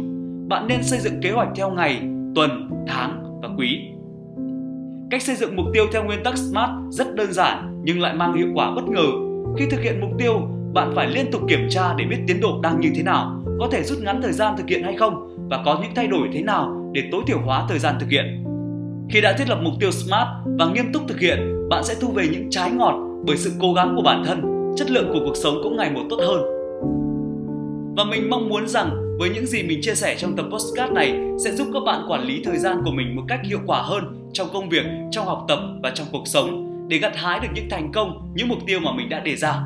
Bạn 0.49 0.67
nên 0.67 0.83
xây 0.83 0.99
dựng 0.99 1.21
kế 1.21 1.31
hoạch 1.31 1.47
theo 1.55 1.69
ngày, 1.69 2.01
tuần, 2.35 2.69
tháng 2.87 3.39
và 3.41 3.49
quý. 3.57 3.79
Cách 5.11 5.21
xây 5.21 5.35
dựng 5.35 5.55
mục 5.55 5.65
tiêu 5.73 5.85
theo 5.93 6.03
nguyên 6.03 6.23
tắc 6.23 6.37
SMART 6.37 6.71
rất 6.89 7.15
đơn 7.15 7.33
giản 7.33 7.81
nhưng 7.83 7.99
lại 7.99 8.13
mang 8.13 8.37
hiệu 8.37 8.47
quả 8.55 8.71
bất 8.75 8.89
ngờ. 8.89 9.07
Khi 9.57 9.65
thực 9.71 9.81
hiện 9.81 10.01
mục 10.01 10.09
tiêu, 10.17 10.41
bạn 10.73 10.91
phải 10.95 11.07
liên 11.09 11.31
tục 11.31 11.41
kiểm 11.47 11.67
tra 11.69 11.93
để 11.93 12.05
biết 12.05 12.17
tiến 12.27 12.39
độ 12.41 12.59
đang 12.63 12.79
như 12.79 12.89
thế 12.95 13.03
nào, 13.03 13.43
có 13.59 13.67
thể 13.71 13.83
rút 13.83 13.97
ngắn 14.01 14.21
thời 14.21 14.33
gian 14.33 14.57
thực 14.57 14.67
hiện 14.67 14.83
hay 14.83 14.95
không 14.95 15.47
và 15.49 15.61
có 15.65 15.79
những 15.81 15.91
thay 15.95 16.07
đổi 16.07 16.29
thế 16.33 16.41
nào 16.41 16.91
để 16.93 17.03
tối 17.11 17.21
thiểu 17.27 17.39
hóa 17.39 17.65
thời 17.69 17.79
gian 17.79 17.95
thực 17.99 18.09
hiện. 18.09 18.43
Khi 19.09 19.21
đã 19.21 19.35
thiết 19.37 19.49
lập 19.49 19.59
mục 19.63 19.73
tiêu 19.79 19.91
SMART 19.91 20.27
và 20.59 20.65
nghiêm 20.65 20.93
túc 20.93 21.01
thực 21.07 21.19
hiện, 21.19 21.69
bạn 21.69 21.83
sẽ 21.83 21.95
thu 22.01 22.07
về 22.07 22.27
những 22.31 22.49
trái 22.49 22.71
ngọt 22.71 22.95
bởi 23.27 23.37
sự 23.37 23.51
cố 23.59 23.73
gắng 23.73 23.93
của 23.95 24.01
bản 24.01 24.23
thân, 24.25 24.41
chất 24.77 24.91
lượng 24.91 25.09
của 25.13 25.19
cuộc 25.25 25.35
sống 25.35 25.59
cũng 25.63 25.77
ngày 25.77 25.91
một 25.91 26.03
tốt 26.09 26.17
hơn. 26.27 26.56
Và 27.97 28.03
mình 28.03 28.29
mong 28.29 28.49
muốn 28.49 28.67
rằng 28.67 29.17
với 29.19 29.29
những 29.29 29.45
gì 29.45 29.63
mình 29.63 29.79
chia 29.81 29.95
sẻ 29.95 30.15
trong 30.17 30.35
tập 30.35 30.45
postcard 30.51 30.93
này 30.93 31.19
sẽ 31.45 31.51
giúp 31.51 31.67
các 31.73 31.79
bạn 31.85 32.01
quản 32.09 32.23
lý 32.23 32.41
thời 32.43 32.57
gian 32.57 32.81
của 32.85 32.91
mình 32.91 33.15
một 33.15 33.23
cách 33.27 33.39
hiệu 33.43 33.59
quả 33.65 33.81
hơn 33.81 34.29
trong 34.33 34.47
công 34.53 34.69
việc, 34.69 34.85
trong 35.11 35.25
học 35.25 35.45
tập 35.47 35.59
và 35.83 35.91
trong 35.95 36.07
cuộc 36.11 36.27
sống 36.27 36.73
để 36.87 36.97
gặt 36.97 37.13
hái 37.15 37.39
được 37.39 37.47
những 37.53 37.69
thành 37.69 37.91
công, 37.93 38.33
những 38.35 38.47
mục 38.47 38.57
tiêu 38.67 38.79
mà 38.79 38.91
mình 38.97 39.09
đã 39.09 39.19
đề 39.19 39.35
ra. 39.35 39.61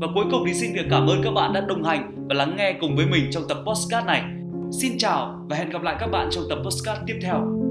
Và 0.00 0.06
cuối 0.14 0.24
cùng 0.30 0.42
thì 0.46 0.54
xin 0.54 0.74
được 0.74 0.86
cảm 0.90 1.06
ơn 1.06 1.22
các 1.22 1.30
bạn 1.30 1.52
đã 1.52 1.60
đồng 1.60 1.84
hành 1.84 2.26
và 2.28 2.34
lắng 2.34 2.54
nghe 2.56 2.76
cùng 2.80 2.96
với 2.96 3.06
mình 3.06 3.24
trong 3.30 3.42
tập 3.48 3.58
postcard 3.66 4.06
này. 4.06 4.22
Xin 4.80 4.98
chào 4.98 5.46
và 5.48 5.56
hẹn 5.56 5.70
gặp 5.70 5.82
lại 5.82 5.96
các 6.00 6.06
bạn 6.06 6.28
trong 6.30 6.44
tập 6.48 6.58
postcard 6.64 7.00
tiếp 7.06 7.18
theo. 7.22 7.61